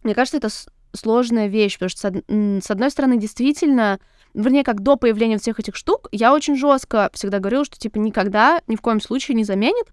мне 0.03 0.15
кажется, 0.15 0.39
это 0.39 0.49
сложная 0.95 1.49
вещь, 1.49 1.79
потому 1.79 1.91
что, 1.91 2.23
с 2.63 2.71
одной 2.71 2.91
стороны, 2.91 3.19
действительно, 3.19 4.01
вернее, 4.35 4.65
как 4.65 4.83
до 4.83 4.97
появления 4.97 5.39
всех 5.39 5.61
этих 5.61 5.77
штук, 5.77 6.09
я 6.13 6.33
очень 6.33 6.57
жестко 6.57 7.11
всегда 7.13 7.39
говорила, 7.39 7.65
что, 7.65 7.79
типа, 7.79 7.99
никогда, 7.99 8.61
ни 8.67 8.77
в 8.77 8.81
коем 8.81 9.01
случае 9.01 9.35
не 9.35 9.45
заменит, 9.45 9.87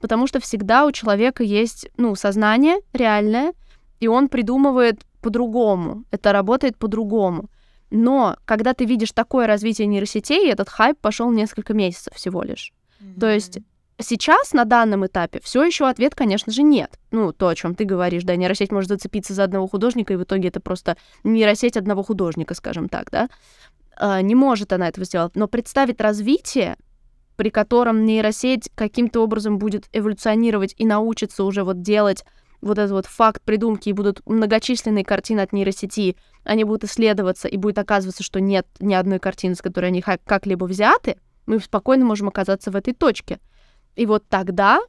потому 0.00 0.26
что 0.26 0.40
всегда 0.40 0.86
у 0.86 0.92
человека 0.92 1.42
есть, 1.42 1.88
ну, 1.96 2.14
сознание 2.14 2.80
реальное, 2.92 3.54
и 4.00 4.08
он 4.08 4.28
придумывает 4.28 5.00
по-другому, 5.20 6.04
это 6.10 6.32
работает 6.32 6.76
по-другому. 6.76 7.50
Но 7.90 8.36
когда 8.44 8.72
ты 8.72 8.84
видишь 8.84 9.12
такое 9.12 9.46
развитие 9.46 9.86
нейросетей, 9.86 10.50
этот 10.50 10.68
хайп 10.68 10.98
пошел 10.98 11.30
несколько 11.30 11.74
месяцев 11.74 12.14
всего 12.14 12.42
лишь. 12.42 12.72
Mm-hmm. 13.00 13.20
То 13.20 13.34
есть 13.34 13.58
Сейчас, 14.00 14.52
на 14.52 14.64
данном 14.64 15.06
этапе, 15.06 15.40
все 15.42 15.62
еще 15.62 15.88
ответ, 15.88 16.14
конечно 16.14 16.52
же, 16.52 16.62
нет. 16.62 16.98
Ну, 17.10 17.32
то, 17.32 17.48
о 17.48 17.54
чем 17.54 17.74
ты 17.74 17.84
говоришь, 17.84 18.24
да, 18.24 18.36
нейросеть 18.36 18.72
может 18.72 18.88
зацепиться 18.88 19.34
за 19.34 19.44
одного 19.44 19.68
художника, 19.68 20.12
и 20.12 20.16
в 20.16 20.22
итоге 20.22 20.48
это 20.48 20.60
просто 20.60 20.96
нейросеть 21.22 21.76
одного 21.76 22.02
художника, 22.02 22.54
скажем 22.54 22.88
так, 22.88 23.10
да. 23.10 23.28
А, 23.96 24.22
не 24.22 24.34
может 24.34 24.72
она 24.72 24.88
этого 24.88 25.04
сделать. 25.04 25.36
Но 25.36 25.48
представить 25.48 26.00
развитие, 26.00 26.76
при 27.36 27.50
котором 27.50 28.06
нейросеть 28.06 28.70
каким-то 28.74 29.20
образом 29.20 29.58
будет 29.58 29.88
эволюционировать 29.92 30.74
и 30.78 30.86
научится 30.86 31.44
уже 31.44 31.64
вот 31.64 31.82
делать 31.82 32.24
вот 32.62 32.78
этот 32.78 32.92
вот 32.92 33.06
факт 33.06 33.42
придумки, 33.42 33.88
и 33.88 33.92
будут 33.92 34.20
многочисленные 34.26 35.04
картины 35.04 35.40
от 35.40 35.52
нейросети, 35.52 36.16
они 36.44 36.64
будут 36.64 36.84
исследоваться, 36.84 37.48
и 37.48 37.56
будет 37.56 37.78
оказываться, 37.78 38.22
что 38.22 38.40
нет 38.40 38.66
ни 38.80 38.94
одной 38.94 39.18
картины, 39.18 39.54
с 39.54 39.62
которой 39.62 39.86
они 39.86 40.02
как-либо 40.02 40.64
взяты, 40.64 41.16
мы 41.46 41.58
спокойно 41.58 42.04
можем 42.04 42.28
оказаться 42.28 42.70
в 42.70 42.76
этой 42.76 42.94
точке. 42.94 43.40
И 43.96 44.06
вот 44.06 44.24
тогда 44.28 44.80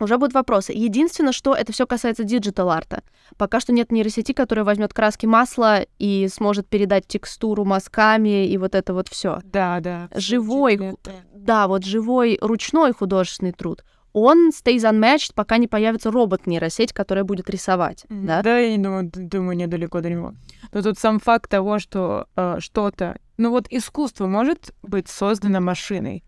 уже 0.00 0.18
будут 0.18 0.34
вопросы. 0.34 0.72
Единственное, 0.72 1.32
что 1.32 1.54
это 1.54 1.72
все 1.72 1.86
касается 1.86 2.24
digital 2.24 2.69
art 2.69 2.89
а. 2.89 3.02
Пока 3.36 3.60
что 3.60 3.72
нет 3.72 3.90
нейросети, 3.90 4.32
которая 4.32 4.64
возьмет 4.64 4.92
краски 4.94 5.26
масла 5.26 5.82
и 5.98 6.28
сможет 6.28 6.68
передать 6.68 7.06
текстуру 7.06 7.64
мазками 7.64 8.46
и 8.46 8.56
вот 8.58 8.74
это 8.74 8.94
вот 8.94 9.08
все. 9.08 9.40
Да, 9.44 9.80
да. 9.80 10.08
Живой, 10.14 10.96
да, 11.34 11.68
вот 11.68 11.84
живой 11.84 12.38
ручной 12.40 12.92
художественный 12.92 13.52
труд. 13.52 13.84
Он 14.14 14.50
stays 14.50 14.90
unmatched, 14.90 15.32
пока 15.34 15.58
не 15.58 15.68
появится 15.68 16.10
робот-нейросеть, 16.10 16.92
которая 16.92 17.24
будет 17.24 17.50
рисовать. 17.50 18.04
Mm-hmm. 18.08 18.26
Да, 18.26 18.42
да 18.42 18.60
и, 18.60 18.76
ну, 18.78 19.02
думаю, 19.02 19.56
недалеко 19.56 20.00
до 20.00 20.10
него. 20.10 20.34
Но 20.72 20.82
тут 20.82 20.98
сам 20.98 21.20
факт 21.20 21.50
того, 21.50 21.78
что 21.78 22.26
э, 22.34 22.56
что-то... 22.58 23.18
Ну 23.36 23.50
вот 23.50 23.66
искусство 23.70 24.26
может 24.26 24.74
быть 24.82 25.08
создано 25.08 25.60
машиной. 25.60 26.24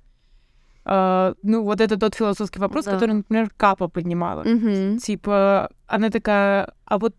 Uh, 0.85 1.37
ну, 1.43 1.63
вот 1.63 1.81
это 1.81 1.99
тот 1.99 2.15
философский 2.15 2.59
вопрос, 2.59 2.87
да. 2.87 2.93
который, 2.93 3.13
например, 3.13 3.51
Капа 3.57 3.89
поднимала. 3.89 4.43
Mm-hmm. 4.43 4.99
Типа, 4.99 5.71
она 5.87 6.09
такая, 6.09 6.73
а 6.87 6.99
вот 6.99 7.15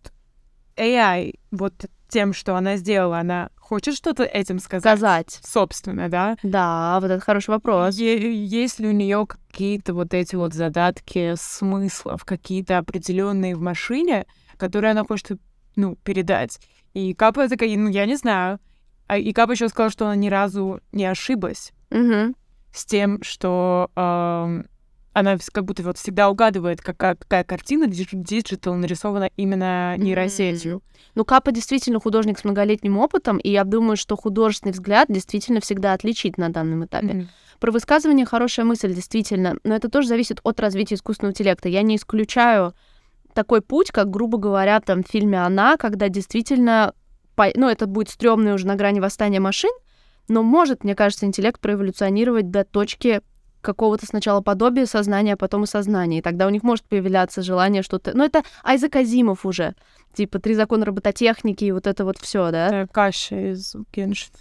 AI, 0.78 1.36
вот 1.52 1.74
тем, 2.08 2.34
что 2.34 2.56
она 2.56 2.76
сделала, 2.78 3.20
она 3.20 3.50
хочет 3.58 3.96
что-то 3.96 4.24
этим 4.24 4.60
сказать? 4.60 4.98
Сказать. 4.98 5.40
Собственно, 5.44 6.10
да? 6.10 6.38
Да, 6.44 7.00
вот 7.00 7.10
это 7.10 7.24
хороший 7.24 7.52
вопрос. 7.52 7.96
Е- 7.98 8.46
есть 8.46 8.80
ли 8.80 8.88
у 8.88 8.92
нее 8.92 9.26
какие-то 9.26 9.94
вот 9.94 10.14
эти 10.14 10.36
вот 10.36 10.54
задатки 10.54 11.36
смыслов, 11.38 12.26
какие-то 12.26 12.80
определенные 12.80 13.56
в 13.56 13.62
машине, 13.62 14.26
которые 14.58 14.92
она 14.92 15.06
хочет, 15.06 15.40
ну, 15.76 15.96
передать? 16.04 16.60
И 16.94 17.14
Капа 17.14 17.48
такая, 17.48 17.78
ну, 17.78 17.90
я 17.90 18.06
не 18.06 18.18
знаю. 18.18 18.60
А, 19.08 19.18
и 19.18 19.32
Капа 19.32 19.52
еще 19.52 19.70
сказала, 19.70 19.92
что 19.92 20.06
она 20.06 20.16
ни 20.16 20.28
разу 20.28 20.82
не 20.92 21.06
ошиблась. 21.06 21.72
Угу 21.92 22.36
с 22.74 22.86
тем, 22.86 23.22
что 23.24 23.90
э, 23.96 24.64
она 25.14 25.38
как 25.52 25.66
будто 25.66 25.84
вот 25.84 25.98
всегда 25.98 26.30
угадывает, 26.30 26.82
какая, 26.82 27.16
какая 27.16 27.44
картина 27.44 27.88
digital 27.88 28.76
нарисована 28.76 29.30
именно 29.36 29.98
нейросетью. 29.98 30.78
Mm-hmm. 30.78 31.02
Ну, 31.16 31.26
Капа 31.26 31.52
действительно 31.52 32.00
художник 32.00 32.40
с 32.40 32.44
многолетним 32.46 32.98
опытом, 32.98 33.38
и 33.38 33.50
я 33.50 33.64
думаю, 33.64 33.98
что 33.98 34.16
художественный 34.16 34.72
взгляд 34.72 35.08
действительно 35.10 35.60
всегда 35.60 35.94
отличит 35.94 36.38
на 36.38 36.50
данном 36.50 36.86
этапе. 36.86 37.08
Mm-hmm. 37.08 37.28
Про 37.60 37.72
высказывание 37.72 38.26
хорошая 38.26 38.66
мысль, 38.66 38.94
действительно, 38.94 39.58
но 39.64 39.76
это 39.76 39.90
тоже 39.90 40.08
зависит 40.08 40.40
от 40.44 40.60
развития 40.60 40.96
искусственного 40.96 41.32
интеллекта. 41.32 41.70
Я 41.70 41.82
не 41.82 41.98
исключаю 41.98 42.74
такой 43.34 43.62
путь, 43.62 43.92
как, 43.92 44.10
грубо 44.10 44.38
говоря, 44.38 44.80
там 44.80 45.04
в 45.04 45.08
фильме 45.08 45.44
«Она», 45.44 45.78
когда 45.78 46.10
действительно, 46.10 46.94
ну, 47.38 47.70
это 47.70 47.86
будет 47.86 48.10
стрёмный 48.10 48.54
уже 48.54 48.66
на 48.66 48.76
грани 48.76 49.00
восстания 49.00 49.40
машин, 49.40 49.72
но 50.28 50.44
может, 50.44 50.84
мне 50.84 50.96
кажется, 50.96 51.26
интеллект 51.26 51.60
проэволюционировать 51.60 52.50
до 52.52 52.64
точки 52.64 53.22
какого-то 53.62 54.06
сначала 54.06 54.42
подобия 54.42 54.86
сознания, 54.86 55.34
а 55.34 55.38
потом 55.38 55.64
и 55.64 55.68
сознания. 55.68 56.20
И 56.20 56.22
тогда 56.22 56.48
у 56.48 56.50
них 56.50 56.64
может 56.64 56.84
появляться 56.86 57.42
желание 57.42 57.84
что-то... 57.84 58.16
Ну, 58.16 58.24
это 58.24 58.44
Айзек 58.64 58.96
Азимов 58.96 59.46
уже. 59.46 59.76
Типа 60.14 60.40
«Три 60.40 60.56
закона 60.56 60.86
робототехники» 60.86 61.64
и 61.64 61.72
вот 61.72 61.88
это 61.88 62.04
вот 62.04 62.18
все, 62.18 62.52
да? 62.52 62.88
Каша 62.92 63.52
из 63.52 63.76
Геншт. 63.94 64.34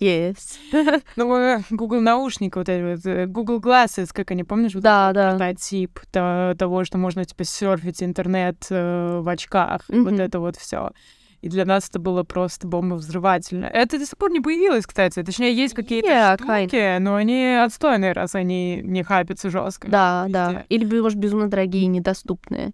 Yes. 0.00 0.56
ну, 1.16 1.36
э, 1.36 1.60
Google 1.68 2.00
наушники, 2.00 2.56
вот 2.56 2.70
эти 2.70 2.94
вот, 2.94 3.04
э, 3.04 3.26
Google 3.26 3.60
Glasses, 3.60 4.08
как 4.12 4.30
они, 4.30 4.44
помнишь? 4.44 4.72
Вот 4.72 4.82
да, 4.82 5.12
да. 5.12 5.32
Прототип 5.32 6.00
того, 6.10 6.84
что 6.84 6.96
можно, 6.96 7.22
типа, 7.26 7.44
серфить 7.44 8.02
интернет 8.02 8.66
э, 8.70 9.20
в 9.20 9.28
очках. 9.28 9.82
Mm-hmm. 9.90 10.02
Вот 10.02 10.18
это 10.18 10.40
вот 10.40 10.56
все. 10.56 10.92
И 11.40 11.48
для 11.48 11.64
нас 11.64 11.88
это 11.88 11.98
было 11.98 12.22
просто 12.22 12.68
бомба 12.68 12.94
взрывательно. 12.94 13.64
Это 13.64 13.98
до 13.98 14.04
сих 14.04 14.18
пор 14.18 14.30
не 14.30 14.40
появилось, 14.40 14.86
кстати. 14.86 15.22
Точнее, 15.22 15.54
есть 15.54 15.74
какие-то 15.74 16.08
yeah, 16.08 16.34
штуки, 16.36 16.76
kind. 16.76 16.98
но 16.98 17.14
они 17.14 17.54
отстойные, 17.54 18.12
раз 18.12 18.34
они 18.34 18.82
не 18.82 19.02
хайпятся 19.02 19.48
жестко. 19.48 19.88
Да, 19.88 20.24
везде. 20.24 20.32
да. 20.32 20.64
Или, 20.68 21.00
может, 21.00 21.18
безумно 21.18 21.48
дорогие, 21.48 21.86
недоступные. 21.86 22.72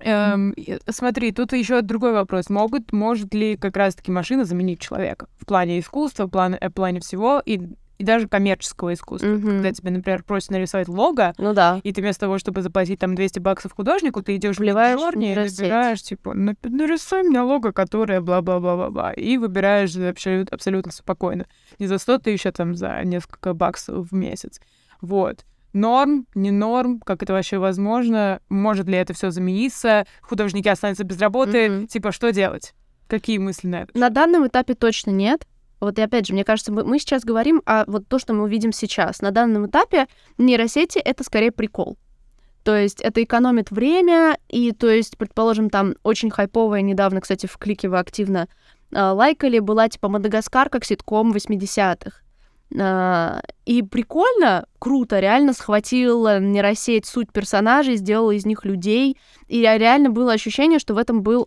Эм, 0.00 0.54
смотри, 0.88 1.30
тут 1.32 1.52
еще 1.52 1.80
другой 1.82 2.12
вопрос. 2.12 2.50
Могут, 2.50 2.92
может 2.92 3.32
ли 3.32 3.56
как 3.56 3.76
раз-таки 3.76 4.10
машина 4.10 4.44
заменить 4.44 4.80
человека 4.80 5.28
в 5.38 5.46
плане 5.46 5.78
искусства, 5.78 6.26
в 6.26 6.30
плане, 6.30 6.58
в 6.60 6.72
плане 6.72 7.00
всего? 7.00 7.40
И 7.44 7.60
и 7.98 8.04
даже 8.04 8.28
коммерческого 8.28 8.94
искусства. 8.94 9.28
Mm-hmm. 9.28 9.40
Когда 9.40 9.72
тебе, 9.72 9.90
например, 9.90 10.22
просят 10.22 10.50
нарисовать 10.50 10.88
лого, 10.88 11.32
ну 11.38 11.54
да. 11.54 11.80
и 11.82 11.92
ты 11.92 12.00
вместо 12.00 12.22
того, 12.22 12.38
чтобы 12.38 12.62
заплатить 12.62 12.98
там 12.98 13.14
200 13.14 13.38
баксов 13.38 13.72
художнику, 13.72 14.22
ты 14.22 14.36
идешь 14.36 14.58
в 14.58 14.62
Джорни 14.62 15.32
и 15.32 15.34
выбираешь, 15.34 16.02
типа, 16.02 16.34
нарисуй 16.34 17.22
мне 17.22 17.40
лого, 17.40 17.72
которое 17.72 18.20
бла-бла-бла-бла-бла, 18.20 19.12
и 19.12 19.36
выбираешь 19.36 19.96
абсолютно, 19.96 20.54
абсолютно 20.54 20.92
спокойно. 20.92 21.46
Не 21.78 21.86
за 21.86 21.98
100 21.98 22.18
тысяч, 22.18 22.46
а 22.46 22.52
там 22.52 22.74
за 22.74 23.00
несколько 23.04 23.54
баксов 23.54 24.10
в 24.10 24.14
месяц. 24.14 24.60
Вот. 25.00 25.44
Норм, 25.72 26.26
не 26.36 26.52
норм, 26.52 27.00
как 27.00 27.22
это 27.22 27.32
вообще 27.32 27.58
возможно? 27.58 28.40
Может 28.48 28.86
ли 28.86 28.94
это 28.96 29.12
все 29.12 29.30
замениться? 29.30 30.06
Художники 30.22 30.68
останутся 30.68 31.02
без 31.02 31.18
работы? 31.18 31.66
Mm-hmm. 31.66 31.86
Типа, 31.88 32.12
что 32.12 32.30
делать? 32.30 32.74
Какие 33.08 33.38
мысли 33.38 33.66
на 33.66 33.82
это? 33.82 33.98
На 33.98 34.08
данном 34.08 34.46
этапе 34.46 34.74
точно 34.74 35.10
нет. 35.10 35.46
Вот 35.84 35.98
и 35.98 36.02
опять 36.02 36.26
же, 36.26 36.32
мне 36.32 36.44
кажется, 36.44 36.72
мы, 36.72 36.84
мы 36.84 36.98
сейчас 36.98 37.24
говорим 37.24 37.62
о 37.66 37.84
вот 37.86 38.08
то, 38.08 38.18
что 38.18 38.34
мы 38.34 38.44
увидим 38.44 38.72
сейчас. 38.72 39.20
На 39.20 39.30
данном 39.30 39.66
этапе 39.66 40.06
нейросети— 40.38 40.98
это 41.04 41.24
скорее 41.24 41.52
прикол. 41.52 41.96
То 42.64 42.76
есть 42.76 43.00
это 43.02 43.22
экономит 43.22 43.70
время, 43.70 44.38
и 44.48 44.72
то 44.72 44.88
есть, 44.88 45.18
предположим, 45.18 45.68
там 45.68 45.94
очень 46.02 46.30
хайповая 46.30 46.80
недавно, 46.80 47.20
кстати, 47.20 47.46
в 47.46 47.58
клике 47.58 47.88
вы 47.88 47.98
активно 47.98 48.48
э, 48.90 49.00
лайкали, 49.00 49.58
была 49.58 49.88
типа 49.88 50.08
Мадагаскар 50.08 50.70
как 50.70 50.84
ситком 50.84 51.32
80-х. 51.32 52.20
Uh, 52.72 52.80
а, 52.80 53.42
и 53.66 53.82
прикольно, 53.82 54.66
круто, 54.78 55.20
реально 55.20 55.52
схватила 55.52 56.40
нейросеть 56.40 57.06
суть 57.06 57.30
персонажей, 57.30 57.96
сделала 57.96 58.32
из 58.32 58.46
них 58.46 58.64
людей, 58.64 59.16
и 59.46 59.60
реально 59.60 60.10
было 60.10 60.32
ощущение, 60.32 60.78
что 60.78 60.94
в 60.94 60.98
этом 60.98 61.22
был 61.22 61.46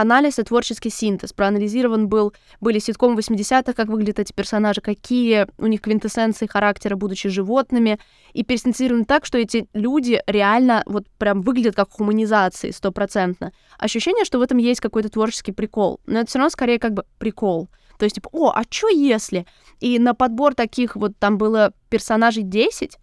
анализ 0.00 0.38
и 0.38 0.42
творческий 0.42 0.90
синтез. 0.90 1.32
Проанализирован 1.32 2.08
был, 2.08 2.32
были 2.60 2.78
ситком 2.78 3.16
80-х, 3.16 3.72
как 3.72 3.88
выглядят 3.88 4.18
эти 4.18 4.32
персонажи, 4.32 4.80
какие 4.80 5.46
у 5.58 5.66
них 5.66 5.80
квинтэссенции 5.80 6.46
характера, 6.46 6.96
будучи 6.96 7.28
животными, 7.28 7.98
и 8.32 8.44
пересенсирован 8.44 9.04
так, 9.04 9.24
что 9.26 9.38
эти 9.38 9.68
люди 9.72 10.20
реально 10.26 10.82
вот 10.86 11.06
прям 11.18 11.42
выглядят 11.42 11.76
как 11.76 11.90
хуманизации 11.90 12.70
стопроцентно. 12.70 13.52
Ощущение, 13.78 14.24
что 14.24 14.38
в 14.38 14.42
этом 14.42 14.58
есть 14.58 14.80
какой-то 14.80 15.08
творческий 15.08 15.52
прикол, 15.52 16.00
но 16.06 16.20
это 16.20 16.28
все 16.28 16.38
равно 16.38 16.50
скорее 16.50 16.78
как 16.78 16.94
бы 16.94 17.04
прикол. 17.18 17.68
То 17.98 18.04
есть, 18.04 18.16
типа, 18.16 18.28
о, 18.32 18.50
а 18.50 18.62
что 18.68 18.88
если? 18.88 19.46
И 19.80 19.98
на 19.98 20.14
подбор 20.14 20.54
таких 20.54 20.96
вот 20.96 21.16
там 21.18 21.38
было 21.38 21.72
персонажей 21.88 22.42
10, 22.42 22.98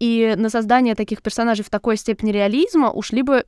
и 0.00 0.34
на 0.36 0.50
создание 0.50 0.94
таких 0.94 1.22
персонажей 1.22 1.64
в 1.64 1.70
такой 1.70 1.96
степени 1.96 2.30
реализма 2.32 2.90
ушли 2.90 3.22
бы 3.22 3.44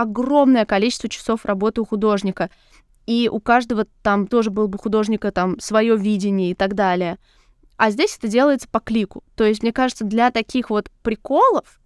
огромное 0.00 0.64
количество 0.64 1.08
часов 1.08 1.44
работы 1.44 1.80
у 1.80 1.84
художника. 1.84 2.50
И 3.06 3.28
у 3.30 3.40
каждого 3.40 3.86
там 4.02 4.26
тоже 4.26 4.50
был 4.50 4.68
бы 4.68 4.78
художника 4.78 5.32
там 5.32 5.58
свое 5.60 5.96
видение 5.96 6.52
и 6.52 6.54
так 6.54 6.74
далее. 6.74 7.18
А 7.76 7.90
здесь 7.90 8.16
это 8.16 8.28
делается 8.28 8.68
по 8.68 8.80
клику. 8.80 9.24
То 9.34 9.44
есть, 9.44 9.62
мне 9.62 9.72
кажется, 9.72 10.04
для 10.04 10.30
таких 10.30 10.70
вот 10.70 10.90
приколов 11.02 11.80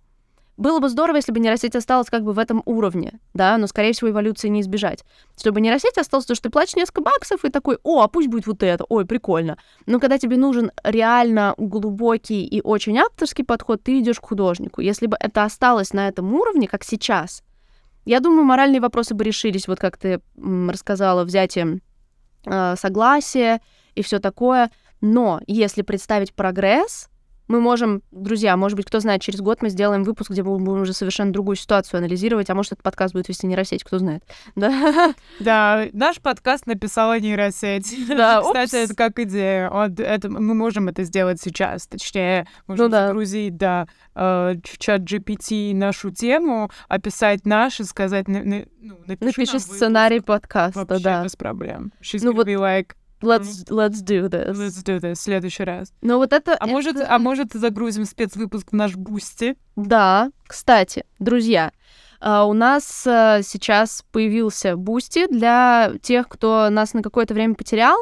было 0.57 0.79
бы 0.79 0.89
здорово, 0.89 1.17
если 1.17 1.33
бы 1.33 1.41
нейросеть 1.41 1.75
осталась 1.75 2.11
как 2.11 2.23
бы 2.23 2.33
в 2.33 2.39
этом 2.39 2.63
уровне, 2.65 3.19
да, 3.33 3.59
но, 3.59 3.67
скорее 3.67 3.93
всего, 3.93 4.11
эволюции 4.11 4.49
не 4.49 4.61
избежать. 4.61 5.05
Чтобы 5.37 5.61
нейросеть 5.61 5.99
осталась, 5.99 6.27
то, 6.27 6.35
что 6.35 6.45
ты 6.45 6.51
платишь 6.51 6.77
несколько 6.77 7.03
баксов 7.03 7.45
и 7.45 7.51
такой, 7.51 7.79
о, 7.83 8.03
а 8.03 8.09
пусть 8.09 8.29
будет 8.29 8.47
вот 8.47 8.63
это, 8.63 8.85
ой, 8.89 9.05
прикольно. 9.05 9.59
Но 9.87 9.99
когда 9.99 10.19
тебе 10.19 10.37
нужен 10.37 10.71
реально 10.85 11.55
глубокий 11.59 12.45
и 12.45 12.61
очень 12.61 12.99
авторский 12.99 13.45
подход, 13.45 13.83
ты 13.83 13.99
идешь 13.99 14.21
к 14.21 14.27
художнику. 14.27 14.81
Если 14.81 15.07
бы 15.07 15.17
это 15.19 15.43
осталось 15.43 15.93
на 15.93 16.07
этом 16.07 16.33
уровне, 16.33 16.69
как 16.69 16.85
сейчас, 16.85 17.43
я 18.05 18.21
думаю, 18.21 18.45
моральные 18.45 18.81
вопросы 18.81 19.15
бы 19.15 19.25
решились, 19.25 19.69
вот 19.69 19.79
как 19.79 19.97
ты 19.97 20.21
рассказала, 20.37 21.25
взятие 21.25 21.81
э, 22.45 22.75
согласия 22.77 23.61
и 23.95 24.03
все 24.03 24.19
такое. 24.19 24.71
Но 25.01 25.41
если 25.47 25.83
представить 25.83 26.35
прогресс, 26.35 27.09
мы 27.49 27.61
можем, 27.61 28.03
друзья, 28.11 28.57
может 28.57 28.77
быть, 28.77 28.87
кто 28.87 29.01
знает, 29.01 29.23
через 29.23 29.41
год 29.41 29.61
мы 29.63 29.69
сделаем 29.69 30.03
выпуск, 30.05 30.31
где 30.31 30.43
мы 30.43 30.59
будем 30.59 30.83
уже 30.83 30.93
совершенно 30.93 31.33
другую 31.33 31.57
ситуацию 31.57 31.99
анализировать, 31.99 32.49
а 32.51 32.55
может, 32.55 32.73
этот 32.73 32.83
подкаст 32.83 33.13
будет 33.13 33.29
вести 33.29 33.47
нейросеть, 33.47 33.85
кто 33.85 33.99
знает. 33.99 34.23
Да, 34.57 35.05
да 35.41 35.87
наш 35.93 36.21
подкаст 36.21 36.67
написала 36.67 37.19
нейросеть. 37.19 37.95
Да, 38.15 38.43
Кстати, 38.43 38.85
это 38.85 38.95
как 38.95 39.19
идея. 39.19 39.71
Вот 39.71 39.99
это, 39.99 40.31
мы 40.31 40.55
можем 40.55 40.89
это 40.89 41.03
сделать 41.05 41.41
сейчас. 41.41 41.87
Точнее, 41.87 42.47
можем 42.67 42.87
ну, 42.87 42.91
да. 42.91 43.09
загрузить 43.09 43.57
да, 43.57 43.87
э, 44.15 44.55
в 44.65 44.79
чат 44.79 45.03
GPT 45.03 45.75
нашу 45.75 46.11
тему, 46.11 46.71
описать 46.89 47.45
наши, 47.45 47.85
сказать, 47.85 48.29
ну, 48.29 48.65
напиши, 49.07 49.41
напиши 49.41 49.59
сценарий 49.59 50.21
подкаста, 50.21 50.81
Вообще 50.81 51.03
да. 51.03 51.25
без 51.25 51.37
проблем. 51.37 51.93
She's 52.03 52.21
ну, 52.23 52.33
вот... 52.33 52.47
be 52.47 52.55
like, 52.55 52.93
Let's, 53.25 53.65
let's 53.71 54.03
do 54.03 54.29
this. 54.29 54.57
Let's 54.57 54.83
do 54.85 55.01
this. 55.01 55.15
Следующий 55.17 55.65
раз. 55.65 55.93
Ну 56.03 56.19
вот 56.19 56.33
это... 56.33 56.53
А, 56.53 56.65
это... 56.65 56.67
Может, 56.67 56.97
а 57.01 57.19
может 57.19 57.53
загрузим 57.55 58.05
спецвыпуск 58.05 58.71
в 58.71 58.75
наш 58.75 58.95
Boosty? 58.97 59.57
Да. 59.77 60.31
Кстати, 60.47 61.05
друзья, 61.19 61.73
А, 62.21 62.45
у 62.47 62.55
нас 62.55 63.07
а, 63.07 63.43
сейчас 63.43 64.03
появился 64.11 64.77
Boosty 64.77 65.27
для 65.27 65.93
тех, 66.01 66.27
кто 66.29 66.71
нас 66.71 66.95
на 66.95 67.03
какое-то 67.03 67.35
время 67.35 67.55
потерял, 67.55 67.99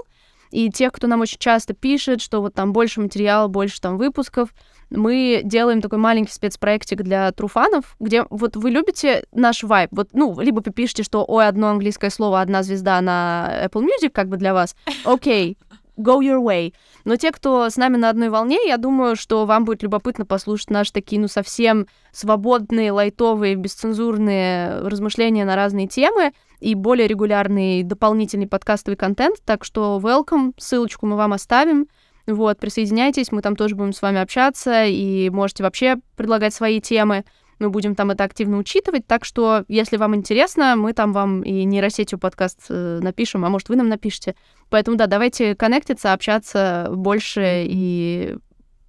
и 0.53 0.71
тех, 0.71 0.93
кто 0.93 1.07
нам 1.07 1.23
очень 1.23 1.39
часто 1.39 1.75
пишет, 1.75 2.21
что 2.21 2.41
вот 2.41 2.55
там 2.55 2.73
больше 2.73 3.01
материала, 3.01 3.49
больше 3.49 3.81
там 3.81 3.97
выпусков. 3.99 4.51
Мы 4.95 5.41
делаем 5.45 5.81
такой 5.81 5.99
маленький 5.99 6.33
спецпроектик 6.33 7.03
для 7.03 7.33
true 7.33 7.58
фанов, 7.58 7.97
где 7.99 8.25
вот 8.31 8.57
вы 8.57 8.71
любите 8.71 9.25
наш 9.33 9.63
вайб. 9.63 9.91
Вот, 9.93 10.11
ну, 10.13 10.39
либо 10.41 10.63
вы 10.65 10.73
пишете, 10.73 11.03
что 11.03 11.25
ой, 11.27 11.47
одно 11.47 11.69
английское 11.69 12.11
слово, 12.11 12.41
одна 12.41 12.63
звезда 12.63 13.01
на 13.01 13.51
Apple 13.65 13.85
Music, 13.85 14.11
как 14.11 14.29
бы 14.29 14.37
для 14.37 14.53
вас. 14.55 14.77
Окей, 15.05 15.57
okay, 15.59 15.73
go 15.99 16.21
your 16.21 16.43
way. 16.43 16.73
Но 17.05 17.17
те, 17.17 17.33
кто 17.33 17.69
с 17.69 17.77
нами 17.77 17.97
на 17.97 18.11
одной 18.11 18.29
волне, 18.29 18.59
я 18.67 18.77
думаю, 18.77 19.17
что 19.17 19.47
вам 19.47 19.65
будет 19.65 19.83
любопытно 19.83 20.27
послушать 20.27 20.71
наши 20.71 20.93
такие, 20.93 21.21
ну, 21.21 21.29
совсем 21.29 21.87
свободные, 22.13 22.93
лайтовые, 22.93 23.55
бесцензурные 23.57 24.81
размышления 24.81 25.45
на 25.45 25.57
разные 25.57 25.89
темы 25.89 26.33
и 26.61 26.75
более 26.75 27.09
регулярный 27.09 27.83
дополнительный 27.83 28.47
подкастовый 28.47 28.97
контент. 28.97 29.39
Так 29.45 29.65
что 29.65 30.01
welcome, 30.03 30.53
ссылочку 30.59 31.07
мы 31.07 31.17
вам 31.17 31.33
оставим. 31.33 31.89
Вот, 32.27 32.59
присоединяйтесь, 32.59 33.33
мы 33.33 33.43
там 33.43 33.57
тоже 33.57 33.75
будем 33.75 33.93
с 33.93 34.03
вами 34.03 34.21
общаться, 34.21 34.85
и 34.85 35.29
можете 35.31 35.63
вообще 35.63 35.97
предлагать 36.17 36.55
свои 36.55 36.81
темы 36.81 37.25
мы 37.63 37.71
будем 37.71 37.95
там 37.95 38.11
это 38.11 38.25
активно 38.25 38.59
учитывать, 38.59 39.07
так 39.07 39.25
что, 39.25 39.65
если 39.69 39.97
вам 39.97 40.17
интересно, 40.17 40.75
мы 40.77 40.93
там 40.93 41.13
вам 41.13 41.43
и 41.43 41.65
нейросетью 41.65 42.19
подкаст 42.19 42.67
э, 42.69 42.99
напишем, 43.01 43.45
а 43.45 43.49
может, 43.49 43.69
вы 43.69 43.77
нам 43.77 43.89
напишите. 43.89 44.35
Поэтому, 44.69 44.97
да, 44.97 45.07
давайте 45.07 45.55
коннектиться, 45.55 46.13
общаться 46.13 46.89
больше 46.91 47.65
и 47.67 48.37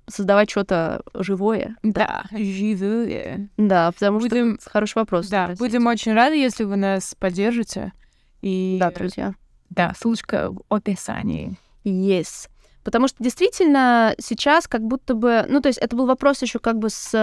создавать 0.07 0.49
что-то 0.49 1.03
живое. 1.13 1.77
Да, 1.83 2.25
живое. 2.31 3.49
Да, 3.57 3.91
потому 3.91 4.19
будем... 4.19 4.57
что 4.59 4.71
хороший 4.71 4.95
вопрос. 4.95 5.27
Да, 5.29 5.45
спросить. 5.45 5.59
будем 5.59 5.87
очень 5.87 6.13
рады, 6.13 6.35
если 6.35 6.63
вы 6.63 6.75
нас 6.75 7.15
поддержите. 7.17 7.93
И... 8.41 8.77
Да, 8.79 8.91
друзья. 8.91 9.35
Да, 9.69 9.93
ссылочка 9.97 10.51
в 10.51 10.73
описании. 10.73 11.57
Yes. 11.85 12.49
Потому 12.83 13.07
что 13.07 13.23
действительно 13.23 14.15
сейчас 14.19 14.67
как 14.67 14.81
будто 14.81 15.13
бы... 15.13 15.45
Ну, 15.47 15.61
то 15.61 15.67
есть 15.67 15.79
это 15.79 15.95
был 15.95 16.05
вопрос 16.05 16.41
еще 16.41 16.59
как 16.59 16.77
бы 16.77 16.89
с 16.89 17.13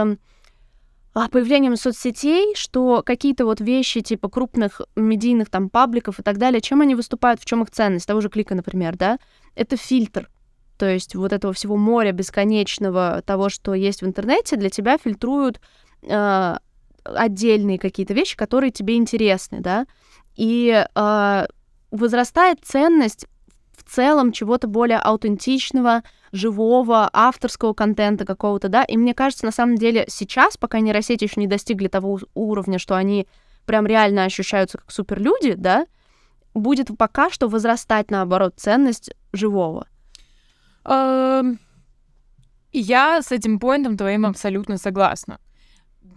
а, 1.13 1.29
появлением 1.29 1.77
соцсетей, 1.77 2.55
что 2.55 3.03
какие-то 3.05 3.45
вот 3.45 3.61
вещи 3.61 4.01
типа 4.01 4.29
крупных 4.29 4.81
медийных 4.95 5.51
там 5.51 5.69
пабликов 5.69 6.21
и 6.21 6.23
так 6.23 6.39
далее, 6.39 6.61
чем 6.61 6.81
они 6.83 6.95
выступают, 6.95 7.41
в 7.41 7.45
чем 7.45 7.63
их 7.63 7.71
ценность, 7.71 8.07
того 8.07 8.21
же 8.21 8.29
клика, 8.29 8.55
например, 8.55 8.97
да, 8.97 9.19
это 9.57 9.77
фильтр. 9.77 10.31
То 10.79 10.89
есть 10.89 11.15
вот 11.15 11.33
этого 11.33 11.53
всего 11.53 11.77
моря 11.77 12.13
бесконечного, 12.13 13.23
того, 13.27 13.49
что 13.49 13.75
есть 13.75 14.03
в 14.03 14.07
интернете, 14.07 14.57
для 14.57 14.71
тебя 14.71 14.97
фильтруют 14.99 15.61
э, 16.03 16.57
отдельные 17.05 17.79
какие-то 17.79 18.15
вещи, 18.15 18.37
которые 18.37 18.71
тебе 18.71 18.97
интересны, 18.97 19.61
да, 19.61 19.87
и 20.37 20.87
э, 20.95 21.47
возрастает 21.91 22.61
ценность 22.63 23.27
целом 23.91 24.33
чего-то 24.33 24.69
более 24.69 24.99
аутентичного, 24.99 26.03
живого, 26.33 27.11
авторского 27.13 27.75
контента 27.75 28.25
какого-то, 28.25 28.69
да, 28.69 28.85
и 28.85 28.97
мне 28.97 29.15
кажется, 29.15 29.45
на 29.45 29.53
самом 29.53 29.77
деле 29.77 30.05
сейчас, 30.09 30.57
пока 30.57 30.81
нейросети 30.81 31.25
еще 31.25 31.41
не 31.41 31.47
достигли 31.47 31.89
того 31.89 32.21
уровня, 32.35 32.79
что 32.79 32.95
они 32.95 33.27
прям 33.67 33.87
реально 33.87 34.25
ощущаются 34.25 34.79
как 34.79 34.91
суперлюди, 34.91 35.55
да, 35.55 35.87
будет 36.55 36.89
пока 36.97 37.31
что 37.31 37.49
возрастать, 37.49 38.11
наоборот, 38.11 38.55
ценность 38.57 39.13
живого. 39.33 39.87
Эм, 40.85 41.59
я 42.73 43.23
с 43.23 43.33
этим 43.33 43.59
поинтом 43.59 43.97
твоим 43.97 44.27
абсолютно 44.27 44.79
согласна 44.79 45.39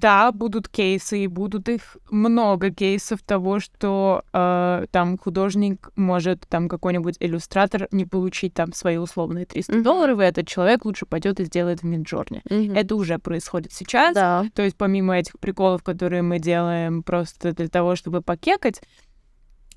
да, 0.03 0.33
будут 0.33 0.67
кейсы, 0.67 1.23
и 1.23 1.27
будут 1.27 1.69
их 1.69 1.95
много 2.11 2.71
кейсов 2.71 3.21
того, 3.21 3.61
что 3.61 4.25
э, 4.33 4.85
там 4.91 5.17
художник 5.17 5.91
может, 5.95 6.45
там 6.49 6.67
какой-нибудь 6.67 7.15
иллюстратор 7.21 7.87
не 7.91 8.03
получить 8.03 8.53
там 8.53 8.73
свои 8.73 8.97
условные 8.97 9.45
300 9.45 9.71
mm-hmm. 9.71 9.81
долларов, 9.81 10.19
и 10.19 10.23
этот 10.23 10.45
человек 10.45 10.83
лучше 10.83 11.05
пойдет 11.05 11.39
и 11.39 11.45
сделает 11.45 11.83
в 11.83 11.85
Миджорне. 11.85 12.41
Mm-hmm. 12.49 12.77
Это 12.77 12.95
уже 12.97 13.17
происходит 13.17 13.71
сейчас. 13.71 14.13
Да. 14.13 14.43
То 14.53 14.61
есть 14.61 14.75
помимо 14.75 15.17
этих 15.17 15.39
приколов, 15.39 15.83
которые 15.83 16.21
мы 16.21 16.37
делаем 16.37 17.01
просто 17.01 17.53
для 17.53 17.69
того, 17.69 17.95
чтобы 17.95 18.21
покекать, 18.21 18.81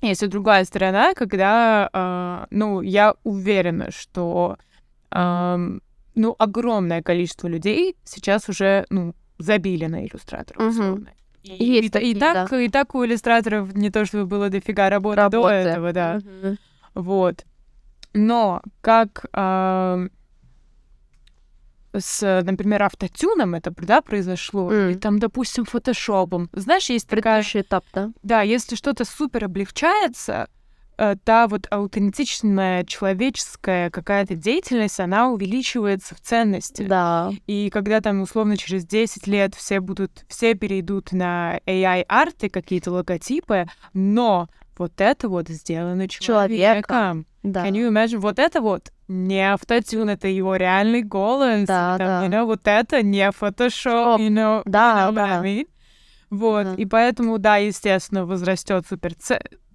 есть 0.01 0.23
и 0.23 0.27
другая 0.27 0.65
сторона, 0.65 1.13
когда, 1.13 1.89
э, 1.93 2.47
ну, 2.49 2.81
я 2.81 3.15
уверена, 3.23 3.91
что, 3.91 4.57
э, 5.09 5.77
ну, 6.15 6.35
огромное 6.37 7.01
количество 7.01 7.47
людей 7.47 7.95
сейчас 8.03 8.49
уже, 8.49 8.85
ну, 8.89 9.15
забили 9.37 9.85
на 9.85 10.05
иллюстраторов, 10.05 10.71
условно. 10.71 11.11
И, 11.43 11.51
и, 11.51 11.85
и, 11.85 11.89
такие, 11.89 12.11
и, 12.11 12.15
так, 12.19 12.49
да. 12.49 12.61
и 12.61 12.69
так 12.69 12.93
у 12.95 13.05
иллюстраторов 13.05 13.73
не 13.73 13.89
то 13.89 14.05
чтобы 14.05 14.25
было 14.25 14.49
дофига 14.49 14.89
работы, 14.89 15.17
работы. 15.17 15.47
до 15.47 15.53
этого, 15.53 15.93
да. 15.93 16.21
Угу. 16.41 16.57
Вот. 16.95 17.45
Но 18.13 18.61
как 18.81 19.25
э, 19.31 20.07
с, 21.93 22.41
например, 22.43 22.83
автотюном 22.83 23.55
это, 23.55 23.71
да, 23.71 24.01
произошло, 24.01 24.71
mm. 24.71 24.91
и 24.91 24.95
там, 24.95 25.19
допустим, 25.19 25.65
фотошопом. 25.65 26.49
Знаешь, 26.53 26.89
есть 26.89 27.07
такая... 27.07 27.43
этап, 27.53 27.85
да? 27.93 28.11
Да, 28.23 28.41
если 28.41 28.75
что-то 28.75 29.05
супер 29.05 29.45
облегчается, 29.45 30.49
та 31.23 31.47
вот 31.47 31.67
аутентичная 31.69 32.83
человеческая 32.83 33.89
какая-то 33.89 34.35
деятельность, 34.35 34.99
она 34.99 35.29
увеличивается 35.29 36.15
в 36.15 36.21
ценности. 36.21 36.83
Да. 36.83 37.31
И 37.45 37.69
когда 37.69 38.01
там 38.01 38.21
условно 38.21 38.57
через 38.57 38.85
10 38.85 39.27
лет 39.27 39.55
все 39.55 39.79
будут, 39.79 40.25
все 40.27 40.55
перейдут 40.55 41.11
на 41.11 41.59
AI-арты, 41.65 42.49
какие-то 42.49 42.91
логотипы, 42.91 43.67
но 43.93 44.49
вот 44.77 44.93
это 44.97 45.29
вот 45.29 45.47
сделано 45.49 46.07
человеком. 46.07 46.57
человеком. 46.57 47.25
Да. 47.43 47.65
Can 47.65 47.73
you 47.73 47.89
imagine? 47.89 48.17
Вот 48.17 48.39
это 48.39 48.61
вот 48.61 48.91
не 49.07 49.53
автотюн, 49.53 50.09
это 50.09 50.27
его 50.27 50.55
реальный 50.55 51.01
голос. 51.03 51.65
Да, 51.65 51.97
там, 51.97 52.07
да. 52.07 52.25
You 52.25 52.29
know, 52.29 52.45
вот 52.45 52.61
это 52.65 53.01
не 53.01 53.31
фотошоп, 53.31 54.19
you 54.19 54.29
know, 54.29 54.61
да, 54.65 55.07
you 55.07 55.11
know 55.11 55.15
да. 55.15 55.41
I 55.41 55.43
mean? 55.43 55.67
Вот, 56.29 56.63
да. 56.63 56.73
и 56.75 56.85
поэтому, 56.85 57.37
да, 57.37 57.55
естественно, 57.55 58.25
возрастет 58.25 58.85
супер 58.87 59.13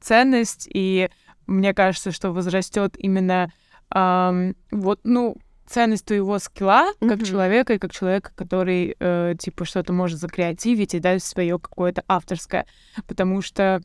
ценность, 0.03 0.69
и 0.73 1.11
мне 1.47 1.75
кажется, 1.75 2.13
что 2.13 2.33
возрастет 2.33 2.95
именно 2.99 3.53
эм, 3.95 4.57
вот, 4.71 5.01
ну, 5.05 5.37
ценность 5.67 6.05
твоего 6.07 6.39
скилла 6.39 6.93
mm-hmm. 7.01 7.09
как 7.09 7.25
человека 7.25 7.75
и 7.75 7.79
как 7.79 7.93
человека, 7.93 8.33
который, 8.35 8.97
э, 8.99 9.35
типа, 9.39 9.65
что-то 9.65 9.93
может 9.93 10.19
закреативить 10.19 10.95
и 10.95 11.01
дать 11.01 11.23
свое 11.23 11.59
какое-то 11.59 12.05
авторское. 12.09 12.67
Потому 13.07 13.41
что 13.43 13.83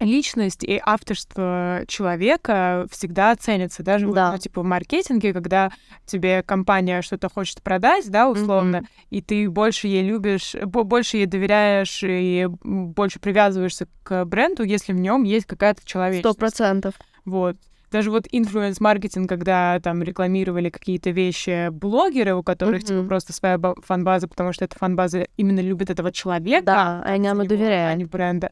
личность 0.00 0.64
и 0.64 0.80
авторство 0.84 1.82
человека 1.86 2.86
всегда 2.90 3.34
ценятся. 3.36 3.82
Даже 3.82 4.06
да. 4.10 4.26
вот, 4.26 4.32
ну, 4.32 4.38
типа 4.38 4.62
в 4.62 4.64
маркетинге, 4.64 5.32
когда 5.32 5.70
тебе 6.06 6.42
компания 6.42 7.02
что-то 7.02 7.28
хочет 7.28 7.62
продать, 7.62 8.10
да, 8.10 8.28
условно, 8.28 8.78
mm-hmm. 8.78 9.06
и 9.10 9.22
ты 9.22 9.50
больше 9.50 9.88
ей 9.88 10.02
любишь, 10.02 10.54
больше 10.64 11.18
ей 11.18 11.26
доверяешь 11.26 12.00
и 12.02 12.48
больше 12.62 13.20
привязываешься 13.20 13.86
к 14.02 14.24
бренду, 14.24 14.62
если 14.62 14.92
в 14.92 15.00
нем 15.00 15.22
есть 15.22 15.46
какая-то 15.46 15.80
человечность. 15.84 16.34
Сто 16.34 16.38
процентов. 16.38 16.94
Вот. 17.24 17.56
Даже 17.90 18.10
вот 18.10 18.26
инфлюенс-маркетинг, 18.32 19.28
когда 19.28 19.78
там 19.80 20.02
рекламировали 20.02 20.68
какие-то 20.68 21.10
вещи 21.10 21.68
блогеры, 21.68 22.34
у 22.34 22.42
которых 22.42 22.82
mm-hmm. 22.82 22.86
типа 22.86 23.04
просто 23.04 23.32
своя 23.32 23.60
фан-база, 23.84 24.26
потому 24.26 24.52
что 24.52 24.64
эта 24.64 24.76
фан-база 24.76 25.28
именно 25.36 25.60
любит 25.60 25.90
этого 25.90 26.10
человека. 26.10 26.66
Да, 26.66 27.02
они 27.04 27.28
ему 27.28 27.44
доверяют. 27.44 27.94
А 27.94 27.96
не 27.96 28.04
бренда. 28.04 28.50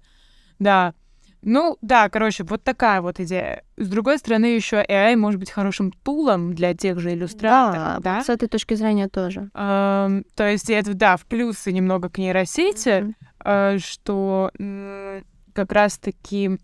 Да. 0.60 0.94
Ну, 1.42 1.76
да, 1.82 2.08
короче, 2.08 2.44
вот 2.44 2.62
такая 2.62 3.00
вот 3.00 3.18
идея. 3.18 3.64
С 3.76 3.88
другой 3.88 4.18
стороны, 4.18 4.46
еще 4.46 4.76
AI 4.76 5.16
может 5.16 5.40
быть 5.40 5.50
хорошим 5.50 5.90
тулом 5.90 6.54
для 6.54 6.72
тех 6.74 7.00
же 7.00 7.12
иллюстраторов. 7.12 8.00
Да, 8.02 8.18
да? 8.18 8.24
с 8.24 8.28
этой 8.28 8.48
точки 8.48 8.74
зрения 8.74 9.08
тоже. 9.08 9.50
Um, 9.54 10.24
то 10.36 10.48
есть 10.48 10.70
это, 10.70 10.94
да, 10.94 11.16
в 11.16 11.26
плюсы 11.26 11.72
немного 11.72 12.08
к 12.08 12.18
нейросети, 12.18 12.88
mm-hmm. 12.88 13.14
uh, 13.44 13.78
что 13.78 14.52
mm, 14.56 15.24
как 15.52 15.72
раз-таки 15.72 16.58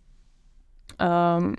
um, 0.98 1.58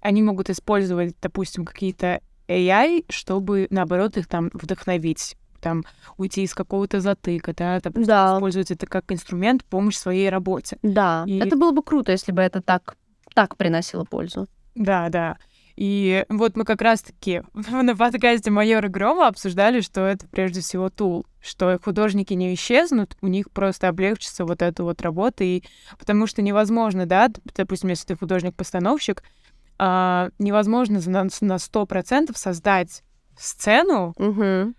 они 0.00 0.22
могут 0.22 0.50
использовать, 0.50 1.14
допустим, 1.22 1.64
какие-то 1.64 2.20
AI, 2.48 3.04
чтобы, 3.08 3.68
наоборот, 3.70 4.16
их 4.16 4.26
там 4.26 4.50
вдохновить 4.52 5.36
там 5.62 5.84
уйти 6.18 6.42
из 6.42 6.54
какого-то 6.54 7.00
затыка, 7.00 7.54
да, 7.54 7.80
там, 7.80 7.92
да. 7.94 8.34
использовать 8.36 8.70
это 8.70 8.86
как 8.86 9.10
инструмент 9.10 9.64
помощь 9.64 9.96
своей 9.96 10.28
работе. 10.28 10.76
Да, 10.82 11.24
и... 11.26 11.38
это 11.38 11.56
было 11.56 11.72
бы 11.72 11.82
круто, 11.82 12.12
если 12.12 12.32
бы 12.32 12.42
это 12.42 12.60
так, 12.60 12.96
так 13.34 13.56
приносило 13.56 14.04
пользу. 14.04 14.48
Да, 14.74 15.08
да. 15.08 15.38
И 15.76 16.26
вот 16.28 16.56
мы 16.56 16.64
как 16.64 16.82
раз-таки 16.82 17.42
на 17.54 17.96
подкасте 17.96 18.50
«Майора 18.50 18.88
Грома» 18.88 19.28
обсуждали, 19.28 19.80
что 19.80 20.02
это 20.02 20.26
прежде 20.28 20.60
всего 20.60 20.90
тул, 20.90 21.26
что 21.40 21.78
художники 21.82 22.34
не 22.34 22.52
исчезнут, 22.54 23.16
у 23.22 23.26
них 23.26 23.50
просто 23.50 23.88
облегчится 23.88 24.44
вот 24.44 24.60
эта 24.60 24.82
вот 24.84 25.00
работа, 25.00 25.44
и 25.44 25.62
потому 25.98 26.26
что 26.26 26.42
невозможно, 26.42 27.06
да, 27.06 27.30
допустим, 27.56 27.88
если 27.88 28.08
ты 28.08 28.16
художник-постановщик, 28.16 29.22
а, 29.78 30.28
невозможно 30.38 31.00
на, 31.06 31.24
на 31.24 31.56
100% 31.56 32.36
создать 32.36 33.02
сцену, 33.36 34.14
угу 34.18 34.74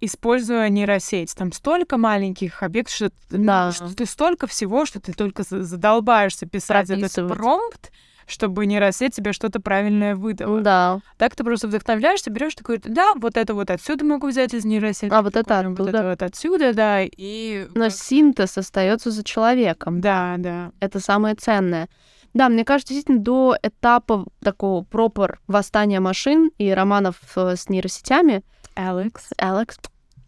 используя 0.00 0.68
нейросеть. 0.68 1.34
Там 1.34 1.52
столько 1.52 1.96
маленьких 1.96 2.62
объектов, 2.62 2.94
что, 2.94 3.10
Да. 3.30 3.72
что 3.72 3.94
ты 3.94 4.06
столько 4.06 4.46
всего, 4.46 4.84
что 4.86 5.00
ты 5.00 5.12
только 5.12 5.42
за- 5.42 5.62
задолбаешься 5.62 6.46
писать 6.46 6.90
этот 6.90 7.28
промпт, 7.28 7.90
чтобы 8.26 8.66
нейросеть 8.66 9.14
тебе 9.14 9.32
что-то 9.32 9.60
правильное 9.60 10.16
выдала. 10.16 10.60
Да. 10.60 11.00
Так 11.16 11.36
ты 11.36 11.44
просто 11.44 11.68
вдохновляешься, 11.68 12.30
берешь 12.30 12.56
такой, 12.56 12.78
да, 12.78 13.12
вот 13.14 13.36
это 13.36 13.54
вот 13.54 13.70
отсюда 13.70 14.04
могу 14.04 14.26
взять 14.28 14.52
из 14.52 14.64
нейросети. 14.64 15.12
А 15.12 15.22
вот 15.22 15.36
это 15.36 15.44
прикольно, 15.44 15.70
вот 15.70 15.80
оттуда. 15.80 15.98
это 15.98 16.08
вот 16.08 16.22
отсюда, 16.22 16.74
да, 16.74 17.02
и... 17.02 17.68
Но 17.74 17.88
синтез 17.88 18.58
остается 18.58 19.10
за 19.12 19.22
человеком. 19.22 20.00
Да, 20.00 20.34
да. 20.38 20.72
Это 20.80 20.98
самое 21.00 21.36
ценное. 21.36 21.88
Да, 22.34 22.48
мне 22.50 22.64
кажется, 22.66 22.92
действительно, 22.92 23.22
до 23.24 23.56
этапа 23.62 24.26
такого 24.42 24.82
пропор 24.84 25.40
восстания 25.46 26.00
машин 26.00 26.50
и 26.58 26.70
романов 26.70 27.16
э, 27.36 27.54
с 27.56 27.68
нейросетями, 27.70 28.42
Алекс. 28.76 29.30
Алекс, 29.38 29.78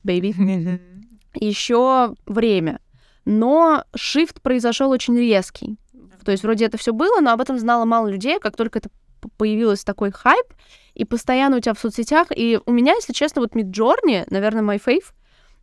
baby, 0.04 0.80
еще 1.34 2.14
время. 2.26 2.80
Но 3.24 3.84
shift 3.96 4.40
произошел 4.42 4.90
очень 4.90 5.16
резкий. 5.18 5.78
То 6.24 6.32
есть 6.32 6.42
вроде 6.42 6.64
это 6.66 6.78
все 6.78 6.92
было, 6.92 7.20
но 7.20 7.32
об 7.32 7.40
этом 7.40 7.58
знало 7.58 7.84
мало 7.84 8.08
людей, 8.08 8.38
как 8.40 8.56
только 8.56 8.78
это 8.80 8.88
п- 9.20 9.28
появилось 9.36 9.84
такой 9.84 10.10
хайп, 10.10 10.46
и 10.94 11.04
постоянно 11.04 11.56
у 11.56 11.60
тебя 11.60 11.74
в 11.74 11.78
соцсетях, 11.78 12.28
и 12.34 12.58
у 12.66 12.72
меня, 12.72 12.94
если 12.94 13.12
честно, 13.12 13.40
вот 13.42 13.52
Midjourney, 13.54 14.24
наверное, 14.30 14.62
my 14.62 14.82
fave, 14.84 15.04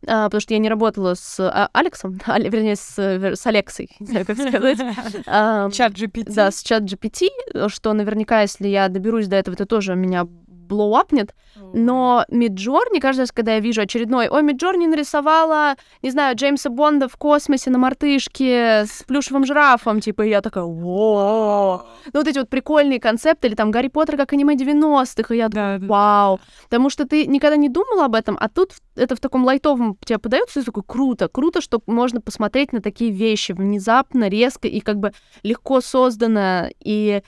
а, 0.06 0.24
потому 0.24 0.40
что 0.40 0.54
я 0.54 0.58
не 0.58 0.68
работала 0.68 1.14
с 1.14 1.38
а, 1.40 1.68
Алексом, 1.72 2.18
али- 2.26 2.48
вернее, 2.48 2.76
с, 2.76 2.98
с 2.98 3.46
Алексой, 3.46 3.90
не 4.00 4.06
знаю, 4.06 4.26
как 4.26 4.38
сказать. 4.38 4.78
Ам, 5.26 5.70
Чат 5.70 5.92
GPT. 5.92 6.32
да, 6.32 6.50
с 6.50 6.62
чат 6.62 6.84
GPT, 6.84 7.28
что 7.68 7.92
наверняка, 7.92 8.42
если 8.42 8.66
я 8.68 8.88
доберусь 8.88 9.26
до 9.28 9.36
этого, 9.36 9.54
это 9.54 9.66
тоже 9.66 9.94
меня 9.94 10.24
блоуапнет. 10.46 11.34
Но 11.72 12.24
Миджорни, 12.28 12.98
каждый 12.98 13.20
раз, 13.20 13.32
когда 13.32 13.54
я 13.54 13.60
вижу 13.60 13.82
очередной, 13.82 14.28
ой, 14.28 14.42
Миджорни 14.42 14.86
нарисовала, 14.86 15.76
не 16.02 16.10
знаю, 16.10 16.36
Джеймса 16.36 16.70
Бонда 16.70 17.08
в 17.08 17.16
космосе 17.16 17.70
на 17.70 17.78
мартышке 17.78 18.84
с 18.86 19.02
плюшевым 19.06 19.44
жирафом, 19.44 20.00
типа, 20.00 20.22
и 20.22 20.30
я 20.30 20.40
такая, 20.40 20.64
о 20.64 21.86
Ну, 22.12 22.20
вот 22.20 22.26
эти 22.26 22.38
вот 22.38 22.48
прикольные 22.48 23.00
концепты, 23.00 23.48
или 23.48 23.54
там 23.54 23.70
Гарри 23.70 23.88
Поттер 23.88 24.16
как 24.16 24.32
аниме 24.32 24.54
90-х, 24.54 25.34
и 25.34 25.38
я 25.38 25.48
такая, 25.48 25.78
вау. 25.78 26.40
Потому 26.64 26.90
что 26.90 27.06
ты 27.06 27.26
никогда 27.26 27.56
не 27.56 27.68
думал 27.68 28.02
об 28.02 28.14
этом, 28.14 28.36
а 28.40 28.48
тут 28.48 28.72
это 28.94 29.16
в 29.16 29.20
таком 29.20 29.44
лайтовом 29.44 29.96
тебе 30.04 30.18
подается, 30.18 30.60
и 30.60 30.62
ты 30.62 30.66
такой, 30.66 30.84
круто, 30.86 31.28
круто, 31.28 31.60
что 31.60 31.80
можно 31.86 32.20
посмотреть 32.20 32.72
на 32.72 32.80
такие 32.80 33.10
вещи 33.10 33.52
внезапно, 33.52 34.28
резко 34.28 34.68
и 34.68 34.80
как 34.80 34.98
бы 34.98 35.12
легко 35.42 35.80
создано, 35.80 36.68
и 36.80 37.22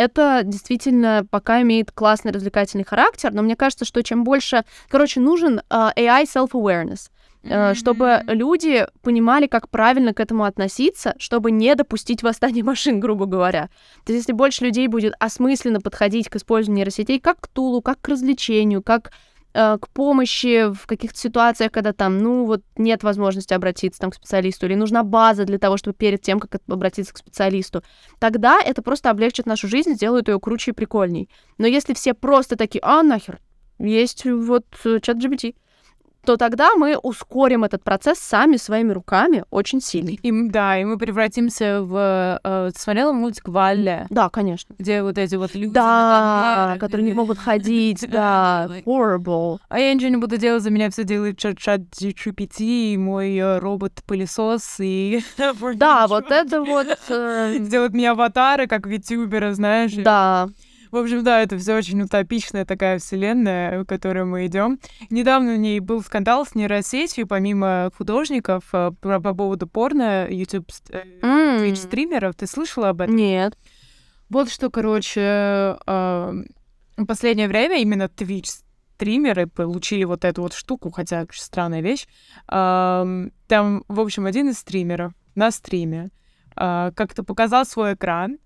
это 0.00 0.40
действительно 0.44 1.26
пока 1.30 1.60
имеет 1.60 1.92
классный 1.92 2.32
развлекательный 2.32 2.84
характер, 2.84 3.32
но 3.34 3.42
мне 3.42 3.54
кажется, 3.54 3.84
что 3.84 4.02
чем 4.02 4.24
больше... 4.24 4.64
Короче, 4.88 5.20
нужен 5.20 5.60
а, 5.68 5.92
AI 5.94 6.24
self-awareness, 6.24 7.10
э, 7.42 7.74
чтобы 7.74 8.22
люди 8.26 8.86
понимали, 9.02 9.46
как 9.46 9.68
правильно 9.68 10.14
к 10.14 10.20
этому 10.20 10.44
относиться, 10.44 11.14
чтобы 11.18 11.50
не 11.50 11.74
допустить 11.74 12.22
восстания 12.22 12.62
машин, 12.64 12.98
грубо 12.98 13.26
говоря. 13.26 13.68
То 14.06 14.14
есть 14.14 14.22
если 14.22 14.32
больше 14.32 14.64
людей 14.64 14.88
будет 14.88 15.12
осмысленно 15.18 15.82
подходить 15.82 16.30
к 16.30 16.36
использованию 16.36 16.78
нейросетей 16.78 17.20
как 17.20 17.40
к 17.42 17.48
тулу, 17.48 17.82
как 17.82 18.00
к 18.00 18.08
развлечению, 18.08 18.82
как 18.82 19.08
э, 19.08 19.10
к 19.52 19.88
помощи 19.92 20.72
в 20.72 20.86
каких-то 20.86 21.18
ситуациях, 21.18 21.72
когда 21.72 21.92
там, 21.92 22.18
ну, 22.18 22.44
вот 22.44 22.62
нет 22.76 23.02
возможности 23.02 23.52
обратиться 23.52 24.00
там, 24.00 24.10
к 24.10 24.14
специалисту, 24.14 24.66
или 24.66 24.74
нужна 24.74 25.02
база 25.02 25.44
для 25.44 25.58
того, 25.58 25.76
чтобы 25.76 25.96
перед 25.96 26.22
тем, 26.22 26.38
как 26.38 26.60
обратиться 26.68 27.12
к 27.12 27.18
специалисту, 27.18 27.82
тогда 28.18 28.60
это 28.60 28.82
просто 28.82 29.10
облегчит 29.10 29.46
нашу 29.46 29.68
жизнь, 29.68 29.94
сделает 29.94 30.28
ее 30.28 30.38
круче 30.38 30.70
и 30.70 30.74
прикольней. 30.74 31.28
Но 31.58 31.66
если 31.66 31.94
все 31.94 32.14
просто 32.14 32.56
такие, 32.56 32.80
а 32.82 33.02
нахер, 33.02 33.40
есть 33.78 34.24
вот 34.24 34.66
э, 34.84 35.00
чат 35.00 35.16
GPT, 35.16 35.54
то 36.24 36.36
тогда 36.36 36.74
мы 36.76 36.96
ускорим 36.96 37.64
этот 37.64 37.82
процесс 37.82 38.18
сами 38.18 38.56
своими 38.56 38.92
руками 38.92 39.44
очень 39.50 39.80
сильно. 39.80 40.10
И, 40.10 40.48
да, 40.50 40.78
и 40.78 40.84
мы 40.84 40.98
превратимся 40.98 41.82
в... 41.82 42.40
э, 42.42 42.70
ты 42.74 42.80
смотрела 42.80 43.12
мультик 43.12 43.48
Валля? 43.48 44.06
Да, 44.10 44.28
конечно. 44.28 44.74
Где 44.78 45.02
вот 45.02 45.18
эти 45.18 45.36
вот 45.36 45.54
люди... 45.54 45.72
Да, 45.72 46.76
которые 46.78 47.06
не 47.06 47.14
могут 47.14 47.38
ходить, 47.38 48.06
да, 48.10 48.68
horrible. 48.84 49.58
А 49.68 49.78
я 49.78 49.94
ничего 49.94 50.10
не 50.10 50.16
буду 50.16 50.36
делать, 50.36 50.62
за 50.62 50.70
меня 50.70 50.90
все 50.90 51.04
делает 51.04 51.38
чат, 51.38 51.80
GPT, 51.80 52.92
и 52.92 52.96
мой 52.96 53.36
э, 53.36 53.58
робот-пылесос, 53.58 54.76
и... 54.80 55.22
Да, 55.74 56.06
вот 56.06 56.30
это 56.30 56.62
вот, 56.62 56.86
э, 57.08 57.56
Сделать 57.60 57.92
мне 57.92 58.10
аватары, 58.10 58.66
как 58.66 58.86
витюбера, 58.86 59.54
знаешь. 59.54 59.94
да, 59.94 60.48
В 60.90 60.96
общем, 60.96 61.22
да, 61.22 61.40
это 61.42 61.56
все 61.58 61.76
очень 61.76 62.00
утопичная 62.02 62.64
такая 62.64 62.98
вселенная, 62.98 63.80
в 63.82 63.86
которую 63.86 64.26
мы 64.26 64.46
идем. 64.46 64.78
Недавно 65.10 65.52
у 65.54 65.56
ней 65.56 65.80
был 65.80 66.02
скандал 66.02 66.44
с 66.44 66.54
нейросетью, 66.54 67.26
помимо 67.26 67.90
художников, 67.96 68.64
э, 68.72 68.90
про- 69.00 69.20
по 69.20 69.34
поводу 69.34 69.66
порно, 69.66 70.26
YouTube 70.28 70.66
э. 70.90 71.02
Twitch 71.22 71.76
стримеров. 71.76 72.34
Ты 72.34 72.46
слышала 72.46 72.88
об 72.90 73.00
этом? 73.02 73.14
нет, 73.16 73.56
Вот 74.28 74.50
что, 74.50 74.70
короче, 74.70 75.76
в 75.86 77.06
последнее 77.06 77.48
время 77.48 77.80
именно 77.80 78.04
Twitch 78.04 78.60
стримеры 78.96 79.46
получили 79.46 80.04
вот 80.04 80.24
эту 80.24 80.42
вот 80.42 80.52
штуку, 80.52 80.90
хотя 80.90 81.24
странная 81.32 81.80
вещь. 81.80 82.06
Ам, 82.46 83.30
Там, 83.48 83.84
в 83.88 83.98
общем, 84.00 84.26
один 84.26 84.48
из 84.50 84.58
стримеров 84.58 85.12
на 85.34 85.50
стриме 85.50 86.10
а, 86.56 86.90
как-то 86.92 87.22
показал 87.24 87.64
свой 87.64 87.94
экран, 87.94 88.38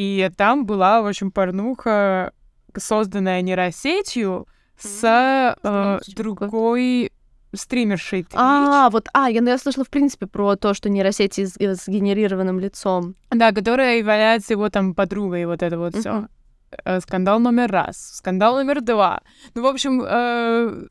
и 0.00 0.30
там 0.34 0.64
была, 0.64 1.02
в 1.02 1.06
общем, 1.06 1.30
порнуха, 1.30 2.32
созданная 2.74 3.42
нейросетью 3.42 4.46
с 4.78 5.04
э, 5.62 5.98
другой 6.14 7.12
стримершей 7.52 8.22
Twitch. 8.22 8.32
А, 8.34 8.88
вот, 8.88 9.08
а, 9.12 9.28
я, 9.28 9.42
ну, 9.42 9.48
я 9.48 9.58
слышала, 9.58 9.84
в 9.84 9.90
принципе, 9.90 10.26
про 10.26 10.56
то, 10.56 10.72
что 10.72 10.88
нейросети 10.88 11.44
с, 11.44 11.54
э, 11.58 11.74
с 11.74 11.86
генерированным 11.86 12.58
лицом. 12.60 13.14
Да, 13.30 13.52
которая 13.52 13.98
является 13.98 14.54
его 14.54 14.70
там 14.70 14.94
подругой, 14.94 15.44
вот 15.44 15.62
это 15.62 15.78
вот 15.78 15.94
все. 15.94 16.12
Мгм. 16.12 17.00
Скандал 17.02 17.38
номер 17.38 17.70
раз. 17.70 17.98
Скандал 18.14 18.54
номер 18.56 18.80
два. 18.80 19.20
Ну, 19.54 19.62
в 19.62 19.66
общем, 19.66 20.02
э, 20.02 20.86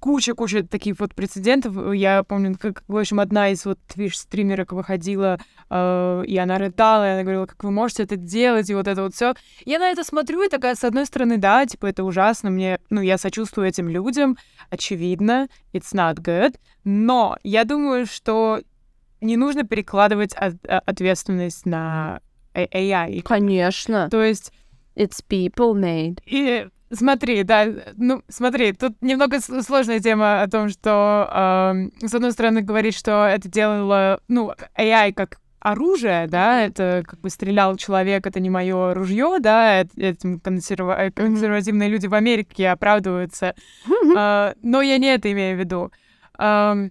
куча-куча 0.00 0.62
таких 0.64 0.98
вот 1.00 1.14
прецедентов. 1.14 1.94
Я 1.94 2.22
помню, 2.24 2.56
как, 2.58 2.82
в 2.88 2.96
общем, 2.96 3.20
одна 3.20 3.50
из 3.50 3.64
вот 3.64 3.78
твич-стримерок 3.86 4.72
выходила, 4.72 5.38
э, 5.70 6.22
и 6.26 6.36
она 6.38 6.58
рыдала, 6.58 7.06
и 7.08 7.12
она 7.12 7.22
говорила, 7.22 7.46
как 7.46 7.62
вы 7.64 7.70
можете 7.70 8.02
это 8.04 8.16
делать, 8.16 8.68
и 8.70 8.74
вот 8.74 8.88
это 8.88 9.02
вот 9.02 9.14
все. 9.14 9.34
Я 9.64 9.78
на 9.78 9.90
это 9.90 10.02
смотрю, 10.04 10.42
и 10.42 10.48
такая, 10.48 10.74
с 10.74 10.84
одной 10.84 11.06
стороны, 11.06 11.36
да, 11.38 11.66
типа, 11.66 11.86
это 11.86 12.04
ужасно, 12.04 12.50
мне, 12.50 12.80
ну, 12.90 13.00
я 13.00 13.18
сочувствую 13.18 13.68
этим 13.68 13.88
людям, 13.88 14.36
очевидно, 14.70 15.48
it's 15.72 15.92
not 15.94 16.16
good, 16.16 16.56
но 16.84 17.36
я 17.42 17.64
думаю, 17.64 18.06
что 18.06 18.60
не 19.20 19.36
нужно 19.36 19.64
перекладывать 19.64 20.34
от- 20.34 20.64
а- 20.68 20.80
ответственность 20.86 21.66
на 21.66 22.20
А- 22.54 22.66
AI. 22.72 23.22
Конечно. 23.22 24.08
То 24.10 24.22
есть, 24.22 24.52
It's 24.96 25.22
people 25.28 25.74
made. 25.74 26.20
и 26.24 26.68
смотри, 26.96 27.42
да, 27.42 27.66
ну, 27.96 28.22
смотри, 28.28 28.72
тут 28.72 29.00
немного 29.00 29.40
сложная 29.40 30.00
тема 30.00 30.42
о 30.42 30.48
том, 30.48 30.68
что, 30.68 31.28
ам, 31.30 31.90
с 32.00 32.14
одной 32.14 32.32
стороны, 32.32 32.62
говорит, 32.62 32.94
что 32.94 33.26
это 33.26 33.48
делало, 33.48 34.20
ну, 34.28 34.52
AI 34.76 35.12
как 35.12 35.38
оружие, 35.60 36.26
да, 36.28 36.62
это 36.62 37.02
как 37.06 37.20
бы 37.20 37.28
стрелял 37.30 37.76
человек, 37.76 38.26
это 38.26 38.38
не 38.40 38.50
мое 38.50 38.94
ружье, 38.94 39.38
да, 39.40 39.82
эт- 39.82 39.90
этим 39.96 40.38
консерва- 40.38 40.96
э, 40.96 41.10
консервативные 41.10 41.88
люди 41.88 42.06
в 42.06 42.14
Америке 42.14 42.68
оправдываются, 42.68 43.54
А, 44.16 44.54
но 44.62 44.80
я 44.82 44.98
не 44.98 45.08
это 45.08 45.30
имею 45.32 45.56
в 45.56 45.60
виду. 45.60 45.90
Ам, 46.38 46.90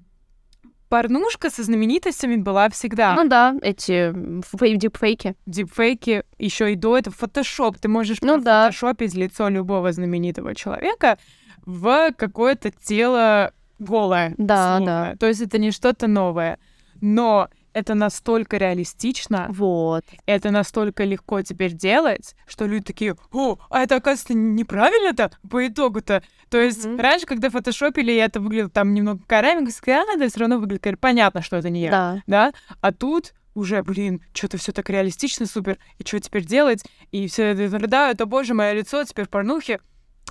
Порнушка 0.90 1.50
со 1.50 1.64
знаменитостями 1.64 2.36
была 2.36 2.70
всегда. 2.70 3.16
Ну 3.16 3.28
да, 3.28 3.56
эти 3.62 4.12
фей- 4.56 4.76
дипфейки. 4.78 5.36
дипфейки 5.46 6.24
еще 6.38 6.72
и 6.72 6.76
до 6.76 6.98
этого 6.98 7.16
фотошоп. 7.16 7.78
Ты 7.78 7.88
можешь 7.88 8.18
Ну 8.22 8.38
да. 8.40 8.66
фотошопить 8.68 9.14
лицо 9.16 9.50
любого 9.50 9.92
знаменитого 9.92 10.54
человека 10.56 11.18
в 11.66 12.12
какое-то 12.14 12.72
тело 12.72 13.52
голое. 13.80 14.36
Да, 14.38 14.76
условно. 14.76 15.16
То 15.20 15.26
есть 15.28 15.42
это 15.42 15.58
не 15.58 15.72
что-то 15.72 16.08
новое. 16.08 16.60
Но 17.02 17.50
это 17.76 17.94
настолько 17.94 18.56
реалистично, 18.56 19.48
Вот. 19.50 20.06
это 20.26 20.50
настолько 20.50 21.04
легко 21.04 21.42
теперь 21.42 21.74
делать, 21.74 22.34
что 22.48 22.66
люди 22.66 22.86
такие, 22.86 23.16
о, 23.34 23.58
а 23.70 23.82
это, 23.84 23.98
оказывается, 23.98 24.34
неправильно-то 24.34 25.32
по 25.50 25.68
итогу-то. 25.68 26.24
То 26.50 26.58
есть 26.58 26.86
Мгм. 26.86 27.00
раньше, 27.00 27.26
когда 27.26 27.50
фотошопили, 27.50 28.14
и 28.14 28.16
это 28.16 28.40
выглядело 28.40 28.70
там 28.70 28.94
немного 28.94 29.22
караминг, 29.28 29.70
а, 29.88 30.18
да, 30.18 30.28
все 30.30 30.40
равно 30.40 30.58
выглядит, 30.58 31.00
понятно, 31.02 31.42
что 31.42 31.58
это 31.58 31.70
не 31.70 31.82
я 31.82 31.92
Да. 31.92 32.24
да, 32.28 32.54
а 32.80 32.94
тут 32.94 33.34
уже, 33.56 33.84
блин, 33.84 34.22
что-то 34.34 34.58
все 34.58 34.72
так 34.72 34.90
реалистично, 34.90 35.46
супер, 35.46 35.78
и 35.98 36.08
что 36.08 36.20
теперь 36.22 36.46
делать? 36.46 36.84
И 37.12 37.28
все 37.28 37.44
это 37.48 37.78
рыдают, 37.78 38.22
о 38.22 38.26
боже, 38.26 38.54
мое 38.54 38.72
лицо 38.72 39.04
теперь 39.04 39.26
в 39.26 39.30
порнухе. 39.30 39.80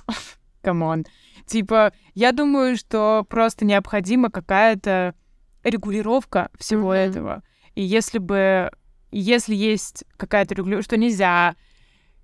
Come 0.61 0.86
on. 0.86 1.05
Типа, 1.45 1.93
я 2.15 2.31
думаю, 2.31 2.75
что 2.75 3.23
просто 3.29 3.65
необходима 3.65 4.31
какая-то 4.31 5.13
регулировка 5.65 6.49
всего 6.57 6.89
Мгм. 6.89 6.93
этого. 6.93 7.43
И 7.73 7.81
если 7.81 8.19
бы, 8.19 8.71
если 9.11 9.53
есть 9.55 10.05
какая-то 10.15 10.55
регулировка, 10.55 10.85
что 10.85 10.97
нельзя 10.97 11.55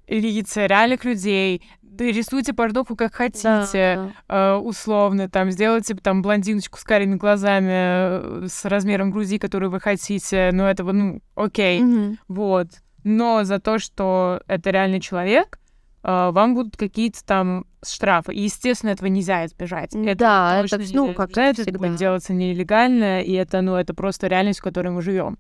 лица 0.08 0.68
реальных 0.68 1.04
людей, 1.06 1.62
да 1.82 2.06
рисуйте 2.06 2.54
порнуху 2.54 2.96
как 2.96 3.14
хотите, 3.14 3.42
Да, 3.44 4.12
да. 4.28 4.54
э, 4.54 4.56
условно, 4.58 5.30
там, 5.30 5.52
сделайте 5.52 5.96
там 5.96 6.22
блондиночку 6.22 6.78
с 6.80 6.84
карими 6.84 7.16
глазами, 7.16 7.70
э, 7.72 8.48
с 8.48 8.66
размером 8.66 9.12
груди, 9.12 9.38
которую 9.40 9.72
вы 9.72 9.80
хотите, 9.80 10.52
ну, 10.54 10.64
этого, 10.66 10.92
ну, 10.92 11.22
окей, 11.36 11.82
Мгм. 11.82 12.18
вот. 12.28 12.68
Но 13.04 13.44
за 13.44 13.60
то, 13.60 13.80
что 13.80 14.42
это 14.48 14.70
реальный 14.70 15.00
человек, 15.00 15.60
вам 16.04 16.56
будут 16.56 16.78
какие-то 16.78 17.24
там 17.24 17.66
штрафы. 17.84 18.34
И, 18.34 18.42
естественно, 18.42 18.92
этого 18.92 19.08
нельзя 19.08 19.46
избежать. 19.46 19.96
Это 19.96 20.16
Да, 20.16 20.62
это 20.64 20.80
ну, 20.94 21.14
как 21.14 21.32
избежать, 21.32 21.54
это 21.60 21.64
всегда. 21.64 21.80
будет 21.80 21.96
делаться 21.98 22.34
нелегально, 22.34 23.22
и 23.22 23.34
это, 23.34 23.62
ну, 23.62 23.76
это 23.76 23.94
просто 23.94 24.28
реальность, 24.28 24.60
в 24.60 24.64
которой 24.64 24.90
мы 24.90 25.02
живем. 25.02 25.38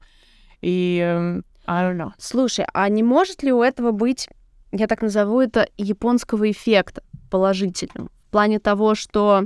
И, 0.62 1.00
эм, 1.04 1.43
I 1.65 1.84
don't 1.84 1.97
know. 1.97 2.12
Слушай, 2.17 2.65
а 2.74 2.89
не 2.89 3.04
может 3.04 3.43
ли 3.43 3.52
у 3.52 3.62
этого 3.62 3.91
быть, 3.91 4.28
я 4.71 4.88
так 4.88 5.02
назову 5.02 5.41
это, 5.41 5.67
японского 5.78 6.50
эффекта 6.50 7.04
положительным? 7.30 8.10
В 8.28 8.32
плане 8.32 8.60
того, 8.60 8.95
что 8.95 9.45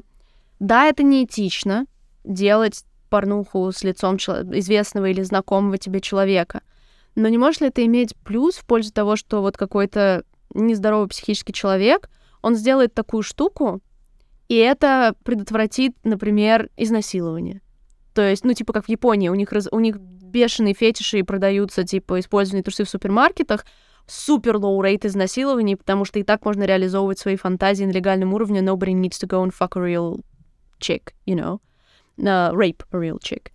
да, 0.60 0.86
это 0.86 1.04
неэтично 1.04 1.86
делать 2.24 2.84
порнуху 3.10 3.72
с 3.72 3.84
лицом 3.84 4.18
известного 4.18 5.06
или 5.10 5.22
знакомого 5.22 5.78
тебе 5.78 6.02
человека, 6.02 6.62
но 7.16 7.28
не 7.30 7.38
может 7.38 7.62
ли 7.62 7.68
это 7.68 7.86
иметь 7.86 8.16
плюс 8.24 8.56
в 8.56 8.66
пользу 8.66 8.92
того, 8.92 9.16
что 9.16 9.42
вот 9.42 9.58
какой-то 9.58 10.24
нездоровый 10.54 11.08
психический 11.08 11.54
человек, 11.54 12.10
он 12.42 12.56
сделает 12.56 12.94
такую 12.94 13.24
штуку, 13.24 13.82
и 14.48 14.56
это 14.56 15.16
предотвратит, 15.24 15.96
например, 16.04 16.70
изнасилование. 16.78 17.62
То 18.14 18.22
есть, 18.22 18.46
ну, 18.46 18.54
типа, 18.54 18.72
как 18.74 18.86
в 18.86 18.90
Японии, 18.90 19.30
у 19.30 19.36
них, 19.36 19.52
раз- 19.52 19.68
у 19.72 19.80
них 19.80 19.98
бешеные 19.98 20.74
фетиши 20.74 21.20
и 21.20 21.24
продаются, 21.24 21.84
типа, 21.84 22.20
использованные 22.20 22.64
трусы 22.64 22.84
в 22.84 22.90
супермаркетах, 22.90 23.66
супер 24.08 24.58
low 24.58 24.82
рейт 24.84 25.06
изнасилований, 25.06 25.76
потому 25.76 26.06
что 26.06 26.20
и 26.20 26.24
так 26.24 26.46
можно 26.46 26.64
реализовывать 26.64 27.20
свои 27.20 27.36
фантазии 27.36 27.86
на 27.86 27.92
легальном 27.92 28.34
уровне. 28.34 28.60
Nobody 28.60 28.94
needs 28.94 29.20
to 29.22 29.28
go 29.28 29.44
and 29.44 29.52
fuck 29.52 29.72
a 29.76 29.82
real 29.82 30.24
chick, 30.80 31.14
you 31.26 31.36
know. 31.36 31.60
Uh, 32.18 32.54
rape 32.54 32.84
a 32.92 32.98
real 32.98 33.18
chick. 33.20 33.52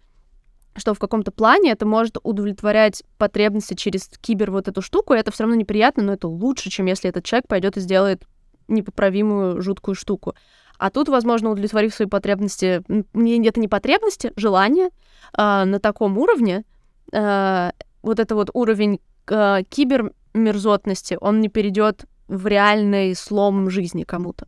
Что 0.76 0.94
в 0.94 0.98
каком-то 0.98 1.32
плане 1.32 1.72
это 1.72 1.84
может 1.84 2.16
удовлетворять 2.22 3.02
потребности 3.18 3.74
через 3.74 4.08
кибер 4.20 4.50
вот 4.50 4.68
эту 4.68 4.82
штуку, 4.82 5.14
и 5.14 5.18
это 5.18 5.32
все 5.32 5.44
равно 5.44 5.56
неприятно, 5.56 6.02
но 6.04 6.12
это 6.12 6.28
лучше, 6.28 6.70
чем 6.70 6.86
если 6.86 7.10
этот 7.10 7.24
человек 7.24 7.48
пойдет 7.48 7.76
и 7.76 7.80
сделает 7.80 8.24
непоправимую 8.68 9.60
жуткую 9.60 9.94
штуку. 9.94 10.34
А 10.78 10.90
тут, 10.90 11.08
возможно, 11.08 11.50
удовлетворив 11.50 11.94
свои 11.94 12.08
потребности, 12.08 12.82
это 12.88 13.60
не 13.60 13.68
потребности, 13.68 14.32
желание 14.36 14.90
а, 15.34 15.66
на 15.66 15.78
таком 15.78 16.16
уровне, 16.16 16.64
а, 17.12 17.72
вот 18.02 18.18
это 18.18 18.34
вот 18.34 18.48
уровень 18.54 19.00
а, 19.26 19.62
кибермерзотности, 19.64 21.18
он 21.20 21.40
не 21.40 21.48
перейдет 21.48 22.06
в 22.28 22.46
реальный 22.46 23.14
слом 23.14 23.68
жизни 23.68 24.04
кому-то. 24.04 24.46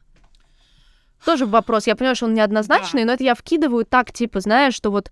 Тоже 1.25 1.47
вопрос. 1.47 1.87
Я 1.87 1.97
понимаю, 1.97 2.17
что 2.17 2.27
он 2.27 2.35
неоднозначный, 2.35 3.05
но 3.05 3.13
это 3.13 3.23
я 3.23 3.35
вкидываю 3.35 3.85
так, 3.85 4.13
типа, 4.13 4.41
знаешь, 4.41 4.75
что 4.75 4.91
вот 4.91 5.11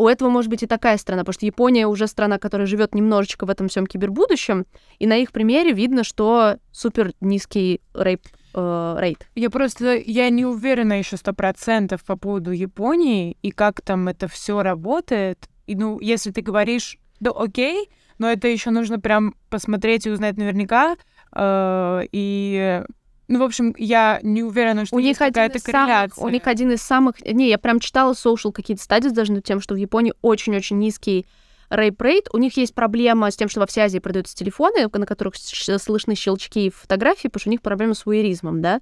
у 0.00 0.08
этого 0.08 0.30
может 0.30 0.48
быть 0.48 0.62
и 0.62 0.66
такая 0.66 0.96
страна, 0.96 1.22
потому 1.22 1.34
что 1.34 1.44
Япония 1.44 1.86
уже 1.86 2.06
страна, 2.06 2.38
которая 2.38 2.66
живет 2.66 2.94
немножечко 2.94 3.44
в 3.44 3.50
этом 3.50 3.68
всем 3.68 3.86
кибербудущем, 3.86 4.64
и 4.98 5.06
на 5.06 5.18
их 5.18 5.30
примере 5.30 5.72
видно, 5.72 6.04
что 6.04 6.56
супер 6.72 7.12
низкий 7.20 7.82
рейп, 7.92 8.22
э, 8.54 8.96
рейт. 8.98 9.28
Я 9.34 9.50
просто, 9.50 9.96
я 9.96 10.30
не 10.30 10.46
уверена 10.46 10.98
еще 10.98 11.18
сто 11.18 11.34
процентов 11.34 12.02
по 12.04 12.16
поводу 12.16 12.50
Японии 12.50 13.36
и 13.42 13.50
как 13.50 13.82
там 13.82 14.08
это 14.08 14.26
все 14.26 14.62
работает. 14.62 15.48
И, 15.66 15.76
ну, 15.76 16.00
если 16.00 16.30
ты 16.30 16.40
говоришь, 16.40 16.96
да, 17.20 17.32
окей, 17.32 17.90
но 18.16 18.30
это 18.30 18.48
еще 18.48 18.70
нужно 18.70 18.98
прям 18.98 19.34
посмотреть 19.50 20.06
и 20.06 20.10
узнать 20.10 20.38
наверняка. 20.38 20.96
э, 21.36 22.02
и, 22.10 22.82
ну, 23.30 23.38
в 23.38 23.42
общем, 23.44 23.72
я 23.78 24.18
не 24.24 24.42
уверена, 24.42 24.84
что 24.84 24.96
У 24.96 24.98
них, 24.98 25.16
какая-то 25.16 25.58
из 25.58 25.62
самых, 25.62 25.86
корреляция. 25.86 26.24
у 26.24 26.28
них 26.28 26.46
один 26.48 26.72
из 26.72 26.82
самых... 26.82 27.20
Не, 27.20 27.48
я 27.48 27.58
прям 27.58 27.78
читала 27.78 28.12
social 28.12 28.50
какие-то 28.50 28.82
стадии 28.82 29.08
даже 29.08 29.32
над 29.32 29.44
тем, 29.44 29.60
что 29.60 29.74
в 29.74 29.76
Японии 29.76 30.12
очень-очень 30.20 30.80
низкий 30.80 31.26
рейп 31.70 32.02
рейт. 32.02 32.26
У 32.32 32.38
них 32.38 32.56
есть 32.56 32.74
проблема 32.74 33.30
с 33.30 33.36
тем, 33.36 33.48
что 33.48 33.60
во 33.60 33.66
всей 33.66 33.82
Азии 33.82 34.00
продаются 34.00 34.34
телефоны, 34.34 34.88
на 34.92 35.06
которых 35.06 35.36
слышны 35.36 36.16
щелчки 36.16 36.66
и 36.66 36.70
фотографии, 36.70 37.28
потому 37.28 37.40
что 37.40 37.50
у 37.50 37.52
них 37.52 37.62
проблема 37.62 37.94
с 37.94 38.04
уэризмом, 38.04 38.60
да. 38.62 38.80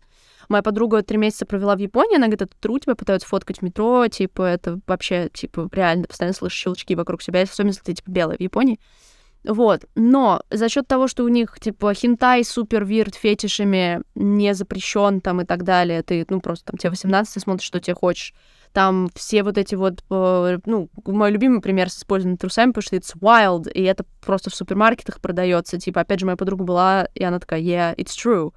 Моя 0.49 0.63
подруга 0.63 1.03
три 1.03 1.19
месяца 1.19 1.45
провела 1.45 1.77
в 1.77 1.81
Японии, 1.81 2.17
она 2.17 2.29
говорит, 2.29 2.41
это 2.41 2.57
тру, 2.59 2.79
тебя 2.79 2.95
пытаются 2.95 3.29
фоткать 3.29 3.59
в 3.59 3.63
метро, 3.63 4.09
типа, 4.09 4.41
это 4.41 4.81
вообще, 4.87 5.29
типа, 5.29 5.69
реально, 5.73 6.07
постоянно 6.07 6.35
слышишь 6.35 6.59
щелчки 6.59 6.95
вокруг 6.95 7.21
себя, 7.21 7.43
особенно 7.43 7.73
если 7.73 7.83
ты, 7.83 7.93
типа, 7.93 8.11
белая 8.11 8.39
в 8.39 8.41
Японии. 8.41 8.81
Вот. 9.49 9.87
Но 9.95 10.43
за 10.51 10.69
счет 10.69 10.87
того, 10.87 11.09
что 11.09 11.25
у 11.25 11.29
них, 11.29 11.59
типа, 11.59 11.95
хентай 11.95 12.45
супер 12.45 12.85
вирт 12.85 13.15
фетишами 13.15 14.03
не 14.15 14.53
запрещен 14.53 15.23
там 15.23 15.41
и 15.41 15.47
так 15.47 15.65
далее, 15.65 16.03
ты, 16.03 16.27
ну, 16.29 16.41
просто 16.43 16.67
там 16.67 16.77
тебе 16.77 16.91
18, 16.91 17.33
ты 17.33 17.41
смотришь, 17.41 17.67
что 17.67 17.81
тебе 17.81 17.95
хочешь. 17.95 18.35
Там 18.75 19.09
все 19.15 19.43
вот 19.43 19.57
эти 19.57 19.75
вот, 19.75 20.05
э, 20.11 20.59
ну, 20.67 20.91
мой 21.07 21.31
любимый 21.31 21.63
пример 21.63 21.89
с 21.89 21.97
использованием 21.97 22.37
трусами, 22.37 22.73
потому 22.73 22.83
что 22.83 22.97
it's 22.97 23.19
wild, 23.19 23.73
и 23.73 23.83
это 23.83 24.05
просто 24.21 24.51
в 24.51 24.55
супермаркетах 24.55 25.19
продается. 25.23 25.79
Типа, 25.79 26.03
опять 26.03 26.21
же, 26.21 26.27
моя 26.27 26.37
подруга 26.37 26.65
была, 26.65 27.09
и 27.15 27.25
она 27.25 27.39
такая, 27.39 27.63
yeah, 27.63 27.97
it's 27.97 28.15
true. 28.23 28.53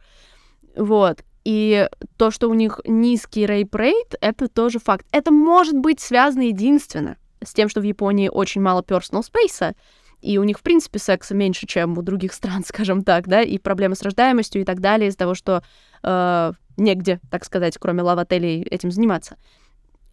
Вот. 0.76 1.24
И 1.46 1.88
то, 2.18 2.32
что 2.32 2.50
у 2.50 2.54
них 2.54 2.82
низкий 2.84 3.46
рейп 3.46 3.74
рейт, 3.76 4.16
это 4.20 4.50
тоже 4.50 4.80
факт. 4.80 5.06
Это 5.14 5.32
может 5.32 5.78
быть 5.78 6.02
связано 6.02 6.42
единственно 6.42 7.16
с 7.42 7.54
тем, 7.54 7.70
что 7.70 7.80
в 7.80 7.84
Японии 7.84 8.28
очень 8.28 8.60
мало 8.60 8.82
personal 8.82 9.24
space, 9.24 9.74
и 10.22 10.38
у 10.38 10.44
них, 10.44 10.60
в 10.60 10.62
принципе, 10.62 11.00
секса 11.00 11.36
меньше, 11.36 11.68
чем 11.68 11.98
у 11.98 12.02
других 12.02 12.34
стран, 12.34 12.64
скажем 12.68 13.04
так, 13.04 13.28
да, 13.28 13.42
и 13.42 13.58
проблемы 13.58 13.96
с 13.96 14.02
рождаемостью 14.02 14.62
и 14.62 14.66
так 14.66 14.80
далее, 14.80 15.10
из-за 15.10 15.18
того, 15.18 15.36
что 15.36 15.64
э, 16.04 16.54
негде, 16.78 17.20
так 17.30 17.46
сказать, 17.46 17.78
кроме 17.80 18.04
лав-отелей 18.04 18.64
этим 18.64 18.92
заниматься. 18.92 19.38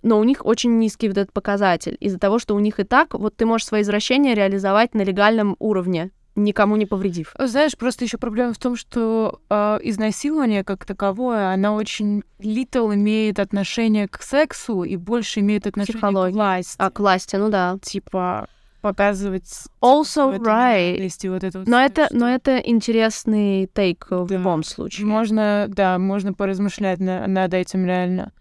Но 0.03 0.19
у 0.21 0.25
них 0.25 0.47
очень 0.47 0.79
низкий 0.79 1.09
вот 1.09 1.19
этот 1.19 1.33
показатель, 1.33 1.97
из-за 1.99 2.19
того, 2.19 2.39
что 2.39 2.55
у 2.55 2.61
них 2.61 2.79
и 2.79 2.85
так, 2.85 3.15
вот 3.15 3.37
ты 3.37 3.47
можешь 3.47 3.67
свои 3.67 3.83
извращения 3.83 4.35
реализовать 4.35 4.95
на 4.95 5.03
легальном 5.03 5.57
уровне, 5.59 6.13
никому 6.39 6.77
не 6.77 6.87
повредив. 6.87 7.35
Знаешь, 7.39 7.77
просто 7.77 8.05
еще 8.05 8.17
проблема 8.17 8.53
в 8.53 8.59
том, 8.59 8.77
что 8.77 9.41
э, 9.51 9.79
изнасилование 9.83 10.65
как 10.65 10.85
таковое, 10.85 11.53
оно 11.53 11.75
очень 11.75 12.23
little 12.39 12.95
имеет 12.95 13.39
отношение 13.39 14.09
к 14.09 14.23
сексу 14.23 14.85
и 14.85 14.97
больше 14.97 15.41
имеет 15.41 15.67
отношение 15.67 16.01
к 16.01 16.33
власти. 16.33 16.77
А 16.79 16.91
к 16.91 17.01
власти, 17.01 17.37
ну 17.37 17.49
да. 17.49 17.79
Типа 17.83 18.49
показывать 18.81 19.51
Also 19.81 20.31
в 20.31 20.35
этом 20.35 20.47
right. 20.47 21.29
вот 21.31 21.45
это 21.45 21.59
вот 21.59 21.69
Но 21.69 21.81
это, 21.81 22.09
но 22.11 22.29
это 22.29 22.59
интересный 22.59 23.67
тейк 23.67 24.07
в 24.11 24.27
Да. 24.27 24.35
любом 24.37 24.63
случае. 24.63 25.07
Можно, 25.07 25.67
да, 25.69 25.99
можно 25.99 26.33
поразмышлять 26.33 27.01
на- 27.01 27.27
над 27.27 27.55
этим 27.55 27.85
реально. 27.87 28.33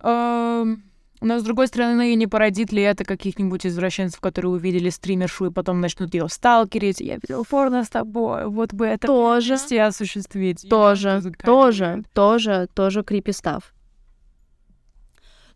Эм, 0.00 0.82
Но, 1.22 1.38
с 1.38 1.42
другой 1.42 1.66
стороны, 1.66 2.14
не 2.14 2.26
породит 2.26 2.72
ли 2.72 2.82
это 2.82 3.04
каких-нибудь 3.04 3.64
извращенцев, 3.66 4.20
которые 4.20 4.52
увидели 4.52 4.90
стримершу 4.90 5.46
и 5.46 5.50
потом 5.50 5.80
начнут 5.80 6.12
ее 6.12 6.28
сталкерить? 6.28 7.00
Я 7.00 7.14
видел 7.14 7.44
порно 7.48 7.84
с 7.84 7.88
тобой, 7.88 8.46
вот 8.46 8.74
бы 8.74 8.84
это 8.84 9.06
Тоже, 9.06 9.56
все 9.56 9.84
осуществить. 9.84 10.68
Тоже, 10.68 11.22
тоже, 11.42 12.04
тоже, 12.12 12.68
тоже 12.74 13.02
крипи 13.02 13.32
став. 13.32 13.72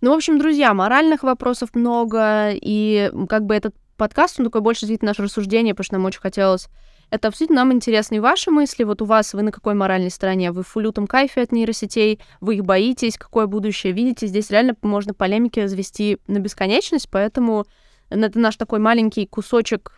Ну, 0.01 0.13
в 0.13 0.15
общем, 0.15 0.39
друзья, 0.39 0.73
моральных 0.73 1.23
вопросов 1.23 1.75
много, 1.75 2.51
и 2.55 3.13
как 3.29 3.45
бы 3.45 3.55
этот 3.55 3.75
подкаст, 4.01 4.41
он 4.41 4.47
такой 4.47 4.63
больше 4.63 4.81
действительно 4.81 5.11
наше 5.11 5.23
рассуждение, 5.23 5.75
потому 5.75 5.85
что 5.85 5.95
нам 5.97 6.05
очень 6.07 6.21
хотелось 6.21 6.69
это 7.11 7.29
обсудить. 7.29 7.51
Нам 7.51 7.71
интересны 7.71 8.15
и 8.15 8.21
ваши 8.21 8.51
мысли. 8.51 8.83
Вот 8.85 9.03
у 9.03 9.05
вас, 9.05 9.35
вы 9.35 9.43
на 9.43 9.53
какой 9.53 9.75
моральной 9.75 10.11
стороне? 10.11 10.53
Вы 10.53 10.63
в 10.63 10.75
лютом 10.77 11.07
кайфе 11.07 11.43
от 11.43 11.53
нейросетей? 11.53 12.19
Вы 12.41 12.57
их 12.57 12.65
боитесь? 12.65 13.19
Какое 13.19 13.47
будущее 13.47 13.93
видите? 13.93 14.27
Здесь 14.27 14.49
реально 14.51 14.75
можно 14.81 15.13
полемики 15.13 15.61
развести 15.61 16.17
на 16.29 16.39
бесконечность, 16.39 17.11
поэтому 17.11 17.67
это 18.09 18.39
наш 18.39 18.57
такой 18.57 18.79
маленький 18.79 19.27
кусочек 19.27 19.93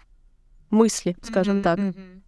мысли, 0.71 1.17
скажем 1.23 1.57
Мгм, 1.57 1.63
так. 1.63 1.79
мгм. 1.79 2.23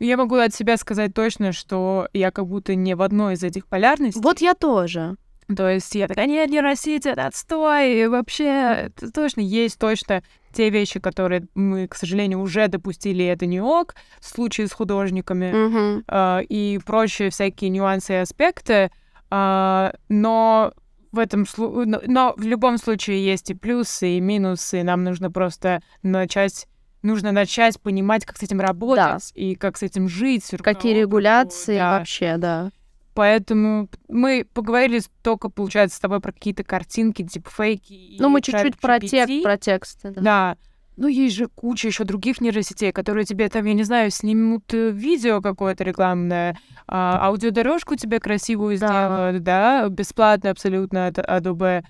Я 0.00 0.16
могу 0.16 0.34
от 0.34 0.52
себя 0.52 0.76
сказать 0.76 1.14
точно, 1.14 1.52
что 1.52 2.08
я 2.12 2.32
как 2.32 2.48
будто 2.48 2.74
не 2.74 2.96
в 2.96 3.02
одной 3.02 3.34
из 3.34 3.44
этих 3.44 3.68
полярностей. 3.68 4.20
Вот 4.20 4.40
я 4.40 4.54
тоже. 4.54 5.14
То 5.54 5.68
есть 5.68 5.94
я 5.94 6.08
такая, 6.08 6.26
нет, 6.26 6.50
нейросеть, 6.50 7.06
это 7.06 7.26
отстой, 7.26 8.02
и 8.02 8.06
вообще, 8.06 8.86
это 8.86 9.12
точно 9.12 9.42
есть 9.42 9.78
точно 9.78 10.22
те 10.52 10.70
вещи, 10.70 11.00
которые 11.00 11.46
мы, 11.54 11.88
к 11.88 11.94
сожалению, 11.94 12.40
уже 12.40 12.68
допустили, 12.68 13.24
это 13.24 13.46
не 13.46 13.60
ок, 13.60 13.94
в 14.20 14.26
случае 14.28 14.66
с 14.68 14.72
художниками, 14.72 15.52
Мгм. 15.52 16.04
а, 16.08 16.40
и 16.48 16.78
прочие 16.84 17.30
всякие 17.30 17.70
нюансы 17.70 18.12
и 18.12 18.16
аспекты, 18.16 18.90
а, 19.30 19.94
но 20.08 20.72
в 21.10 21.18
этом 21.18 21.42
слу- 21.42 21.84
но, 21.84 22.00
но 22.06 22.34
в 22.36 22.42
любом 22.42 22.78
случае 22.78 23.24
есть 23.24 23.50
и 23.50 23.54
плюсы, 23.54 24.16
и 24.16 24.20
минусы, 24.20 24.82
нам 24.82 25.04
нужно 25.04 25.30
просто 25.30 25.82
начать 26.02 26.66
нужно 27.02 27.32
начать 27.32 27.80
понимать, 27.80 28.24
как 28.24 28.38
с 28.38 28.44
этим 28.44 28.60
работать 28.60 29.32
и 29.34 29.56
как 29.56 29.76
с 29.76 29.82
этим 29.82 30.08
жить. 30.08 30.44
Какие 30.62 30.94
регуляции 30.94 31.76
да. 31.76 31.98
вообще, 31.98 32.36
да. 32.36 32.70
Поэтому 33.14 33.88
мы 34.08 34.46
поговорили 34.54 35.00
только, 35.22 35.48
получается, 35.50 35.96
с 35.96 36.00
тобой 36.00 36.20
про 36.20 36.32
какие-то 36.32 36.64
картинки, 36.64 37.22
типа 37.26 37.50
фейки. 37.50 37.92
и 37.92 38.16
Ну, 38.18 38.28
мы 38.28 38.40
чуть-чуть 38.40 38.78
про, 38.80 38.96
GPT. 38.96 39.08
тек, 39.08 39.42
про 39.42 39.56
тексты. 39.58 40.10
Да. 40.10 40.20
Да. 40.22 40.56
ну, 40.96 41.08
есть 41.08 41.36
же 41.36 41.46
куча 41.48 41.88
еще 41.88 42.04
других 42.04 42.40
нейросетей, 42.40 42.92
которые 42.92 43.24
тебе 43.24 43.48
там, 43.48 43.64
я 43.66 43.74
не 43.74 43.82
знаю, 43.82 44.10
снимут 44.10 44.72
э, 44.74 44.90
видео 44.90 45.40
какое-то 45.40 45.84
рекламное, 45.84 46.56
а, 46.86 47.26
аудиодорожку 47.26 47.96
тебе 47.96 48.20
красивую 48.20 48.78
Да. 48.78 48.86
сделают, 48.86 49.42
да, 49.42 49.88
бесплатно 49.88 50.50
абсолютно 50.50 51.06
от 51.06 51.18
Adobe. 51.18 51.82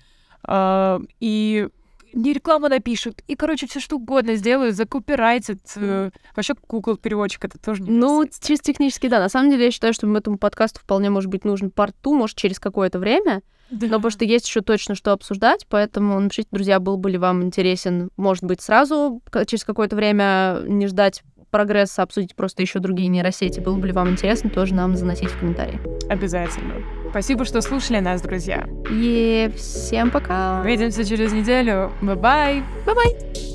А, 0.45 0.99
и 1.19 1.67
не 2.13 2.33
рекламу 2.33 2.67
напишут, 2.67 3.21
и, 3.27 3.35
короче, 3.35 3.67
все 3.67 3.79
что 3.79 3.97
угодно 3.97 4.35
сделают, 4.35 4.75
закупирайтят. 4.75 5.59
э, 5.75 6.11
Вообще, 6.35 6.53
Google 6.67 6.97
переводчик 6.97 7.45
это 7.45 7.57
тоже 7.57 7.83
не 7.83 7.91
Ну, 7.91 8.25
чисто 8.25 8.71
технически, 8.71 9.07
да. 9.07 9.19
На 9.19 9.29
самом 9.29 9.51
деле, 9.51 9.65
я 9.65 9.71
считаю, 9.71 9.93
что 9.93 10.07
этому 10.15 10.37
подкасту 10.37 10.79
вполне 10.79 11.09
может 11.09 11.29
быть 11.29 11.45
нужен 11.45 11.71
порту, 11.71 12.13
может, 12.13 12.37
через 12.37 12.59
какое-то 12.59 12.99
время. 12.99 13.41
Но 13.69 13.79
потому 13.79 14.11
что 14.11 14.25
есть 14.25 14.47
еще 14.47 14.61
точно 14.61 14.93
что 14.93 15.13
обсуждать, 15.13 15.65
поэтому 15.67 16.19
напишите, 16.19 16.49
друзья, 16.51 16.79
был 16.79 16.97
бы 16.97 17.09
ли 17.09 17.17
вам 17.17 17.43
интересен, 17.43 18.09
может 18.17 18.43
быть, 18.43 18.61
сразу, 18.61 19.21
через 19.47 19.63
какое-то 19.63 19.95
время 19.95 20.59
не 20.67 20.85
ждать 20.85 21.23
прогресса, 21.49 22.03
обсудить 22.03 22.35
просто 22.35 22.61
еще 22.61 22.79
другие 22.79 23.07
нейросети. 23.09 23.59
Было 23.59 23.77
бы 23.77 23.87
ли 23.87 23.93
вам 23.93 24.09
интересно, 24.09 24.49
тоже 24.49 24.73
нам 24.73 24.95
заносить 24.95 25.29
в 25.29 25.39
комментарии. 25.39 25.79
Обязательно. 26.09 27.02
Спасибо, 27.13 27.45
что 27.45 27.61
слушали 27.61 27.99
нас, 27.99 28.23
друзья. 28.23 28.67
И 28.89 29.51
всем 29.55 30.09
пока! 30.09 30.61
Увидимся 30.61 31.05
через 31.05 31.31
неделю. 31.31 31.91
Bye-bye. 32.01 32.63
Bye-bye! 32.87 33.52